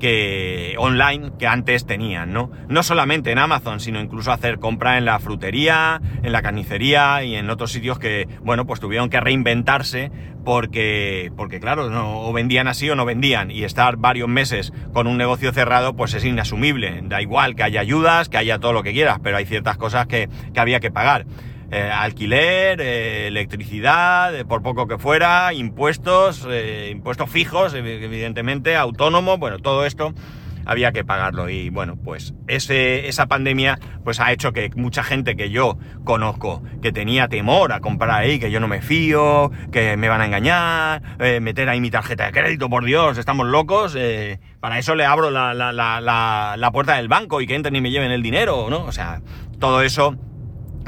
que 0.00 0.74
online 0.78 1.30
que 1.38 1.46
antes 1.46 1.86
tenían, 1.86 2.32
¿no? 2.32 2.50
No 2.68 2.82
solamente 2.82 3.30
en 3.30 3.38
Amazon, 3.38 3.78
sino 3.78 4.00
incluso 4.00 4.32
hacer 4.32 4.58
compra 4.58 4.98
en 4.98 5.04
la 5.04 5.20
frutería, 5.20 6.00
en 6.22 6.32
la 6.32 6.42
carnicería 6.42 7.22
y 7.22 7.36
en 7.36 7.48
otros 7.50 7.70
sitios 7.70 8.00
que, 8.00 8.26
bueno, 8.42 8.66
pues 8.66 8.80
tuvieron 8.80 9.10
que 9.10 9.20
reinventarse 9.20 10.10
porque, 10.44 11.30
porque 11.36 11.60
claro, 11.60 11.90
no, 11.90 12.22
o 12.22 12.32
vendían 12.32 12.66
así 12.66 12.88
o 12.90 12.96
no 12.96 13.04
vendían 13.04 13.50
y 13.50 13.62
estar 13.62 13.96
varios 13.98 14.28
meses 14.28 14.72
con 14.92 15.06
un 15.06 15.18
negocio 15.18 15.52
cerrado 15.52 15.94
pues 15.94 16.14
es 16.14 16.24
inasumible. 16.24 17.00
Da 17.04 17.22
igual 17.22 17.54
que 17.54 17.62
haya 17.62 17.80
ayudas, 17.80 18.28
que 18.28 18.38
haya 18.38 18.58
todo 18.58 18.72
lo 18.72 18.82
que 18.82 18.92
quieras, 18.92 19.18
pero 19.22 19.36
hay 19.36 19.44
ciertas 19.44 19.76
cosas 19.76 20.06
que, 20.06 20.28
que 20.52 20.60
había 20.60 20.80
que 20.80 20.90
pagar. 20.90 21.26
Eh, 21.72 21.88
alquiler, 21.92 22.80
eh, 22.80 23.28
electricidad, 23.28 24.34
eh, 24.34 24.44
por 24.44 24.60
poco 24.60 24.88
que 24.88 24.98
fuera, 24.98 25.52
impuestos, 25.52 26.46
impuestos 26.90 27.30
fijos, 27.30 27.74
evi- 27.74 28.02
evidentemente, 28.02 28.74
autónomos, 28.74 29.38
bueno, 29.38 29.58
todo 29.60 29.86
esto 29.86 30.12
había 30.66 30.92
que 30.92 31.04
pagarlo 31.04 31.48
y 31.48 31.70
bueno, 31.70 31.96
pues 31.96 32.34
esa 32.48 33.26
pandemia 33.26 33.78
pues 34.04 34.20
ha 34.20 34.30
hecho 34.32 34.52
que 34.52 34.70
mucha 34.76 35.02
gente 35.02 35.34
que 35.36 35.50
yo 35.50 35.78
conozco, 36.04 36.62
que 36.82 36.92
tenía 36.92 37.28
temor 37.28 37.72
a 37.72 37.80
comprar 37.80 38.10
ahí, 38.10 38.38
que 38.38 38.50
yo 38.50 38.60
no 38.60 38.68
me 38.68 38.82
fío, 38.82 39.50
que 39.72 39.96
me 39.96 40.08
van 40.08 40.20
a 40.20 40.26
engañar, 40.26 41.02
meter 41.40 41.68
ahí 41.68 41.80
mi 41.80 41.90
tarjeta 41.90 42.26
de 42.26 42.32
crédito, 42.32 42.68
por 42.68 42.84
Dios, 42.84 43.16
estamos 43.16 43.46
locos, 43.46 43.96
para 44.60 44.78
eso 44.78 44.94
le 44.94 45.06
abro 45.06 45.30
la, 45.30 45.54
la, 45.54 45.72
la, 45.72 46.54
la 46.56 46.70
puerta 46.72 46.96
del 46.96 47.08
banco 47.08 47.40
y 47.40 47.46
que 47.46 47.54
entren 47.54 47.74
y 47.76 47.80
me 47.80 47.90
lleven 47.90 48.10
el 48.10 48.22
dinero, 48.22 48.66
¿no? 48.68 48.84
O 48.84 48.92
sea, 48.92 49.22
todo 49.58 49.82
eso 49.82 50.16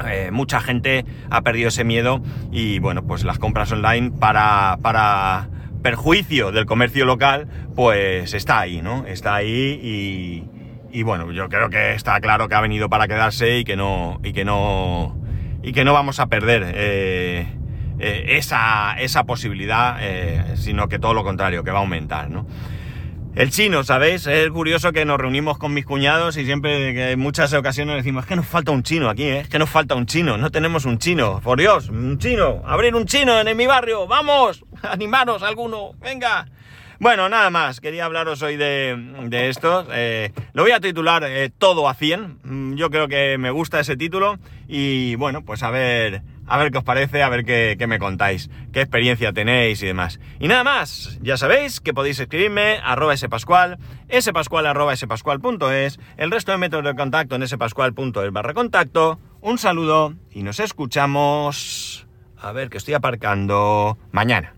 eh, 0.07 0.31
mucha 0.31 0.59
gente 0.59 1.05
ha 1.29 1.41
perdido 1.41 1.69
ese 1.69 1.83
miedo 1.83 2.21
y 2.51 2.79
bueno, 2.79 3.03
pues 3.03 3.23
las 3.23 3.39
compras 3.39 3.71
online 3.71 4.11
para, 4.11 4.77
para 4.81 5.49
perjuicio 5.81 6.51
del 6.51 6.65
comercio 6.65 7.05
local, 7.05 7.47
pues 7.75 8.33
está 8.33 8.59
ahí, 8.59 8.81
¿no? 8.81 9.05
Está 9.05 9.35
ahí 9.35 10.49
y, 10.91 11.03
bueno, 11.03 11.31
yo 11.31 11.49
creo 11.49 11.69
que 11.69 11.93
está 11.93 12.19
claro 12.21 12.47
que 12.47 12.55
ha 12.55 12.61
venido 12.61 12.89
para 12.89 13.07
quedarse 13.07 13.59
y 13.59 13.63
que 13.63 13.75
no, 13.75 14.19
y 14.23 14.33
que 14.33 14.45
no, 14.45 15.17
y 15.61 15.73
que 15.73 15.83
no 15.83 15.93
vamos 15.93 16.19
a 16.19 16.27
perder 16.27 16.63
eh, 16.75 17.47
eh, 17.99 18.25
esa, 18.29 18.95
esa 18.99 19.23
posibilidad, 19.23 19.97
sino 20.55 20.87
que 20.87 20.99
todo 20.99 21.13
lo 21.13 21.23
contrario, 21.23 21.63
que 21.63 21.71
va 21.71 21.79
a 21.79 21.81
aumentar, 21.81 22.29
¿no? 22.29 22.45
El 23.35 23.49
chino, 23.49 23.83
¿sabéis? 23.83 24.27
Es 24.27 24.49
curioso 24.51 24.91
que 24.91 25.05
nos 25.05 25.17
reunimos 25.17 25.57
con 25.57 25.73
mis 25.73 25.85
cuñados 25.85 26.37
y 26.37 26.45
siempre, 26.45 27.11
en 27.13 27.19
muchas 27.19 27.51
ocasiones 27.53 27.95
decimos, 27.95 28.23
es 28.25 28.29
que 28.29 28.35
nos 28.35 28.45
falta 28.45 28.71
un 28.71 28.83
chino 28.83 29.09
aquí, 29.09 29.23
¿eh? 29.23 29.39
es 29.39 29.49
que 29.49 29.57
nos 29.57 29.71
falta 29.71 29.95
un 29.95 30.05
chino, 30.05 30.37
no 30.37 30.51
tenemos 30.51 30.85
un 30.85 30.99
chino, 30.99 31.41
por 31.43 31.57
Dios, 31.59 31.89
un 31.89 32.19
chino, 32.19 32.61
abrir 32.63 32.93
un 32.93 33.05
chino 33.07 33.39
en, 33.39 33.57
mi 33.57 33.65
barrio, 33.65 34.05
vamos, 34.05 34.63
animaros 34.83 35.41
alguno, 35.41 35.93
venga. 35.99 36.45
Bueno, 36.99 37.27
nada 37.27 37.49
más, 37.49 37.81
quería 37.81 38.05
hablaros 38.05 38.43
hoy 38.43 38.55
de, 38.55 38.95
de 39.25 39.49
esto. 39.49 39.87
eh, 39.91 40.31
lo 40.53 40.61
voy 40.61 40.71
a 40.71 40.79
titular 40.79 41.23
eh, 41.27 41.49
Todo 41.57 41.89
a 41.89 41.95
100. 41.95 42.37
Mm, 42.43 42.75
Yo 42.75 42.89
creo 42.91 43.07
que 43.07 43.37
me 43.39 43.49
gusta 43.49 43.79
ese 43.79 43.97
título 43.97 44.37
y 44.67 45.15
bueno, 45.15 45.43
pues 45.43 45.63
a 45.63 45.71
ver, 45.71 46.21
a 46.47 46.57
ver 46.57 46.71
qué 46.71 46.77
os 46.77 46.83
parece, 46.83 47.23
a 47.23 47.29
ver 47.29 47.45
qué, 47.45 47.75
qué 47.77 47.87
me 47.87 47.99
contáis, 47.99 48.49
qué 48.71 48.81
experiencia 48.81 49.33
tenéis 49.33 49.81
y 49.83 49.87
demás. 49.87 50.19
Y 50.39 50.47
nada 50.47 50.63
más, 50.63 51.19
ya 51.21 51.37
sabéis 51.37 51.79
que 51.79 51.93
podéis 51.93 52.19
escribirme 52.19 52.79
arroba 52.83 53.15
spascual, 53.15 53.77
spascual 54.19 54.97
spascual.es, 54.97 55.99
el 56.17 56.31
resto 56.31 56.51
de 56.51 56.57
métodos 56.57 56.85
de 56.85 56.95
contacto 56.95 57.35
en 57.35 57.47
spascual.es 57.47 58.31
barra 58.31 58.53
contacto. 58.53 59.19
Un 59.41 59.57
saludo 59.57 60.13
y 60.31 60.43
nos 60.43 60.59
escuchamos. 60.59 62.07
A 62.37 62.51
ver, 62.51 62.69
que 62.69 62.77
estoy 62.77 62.93
aparcando 62.93 63.97
mañana. 64.11 64.53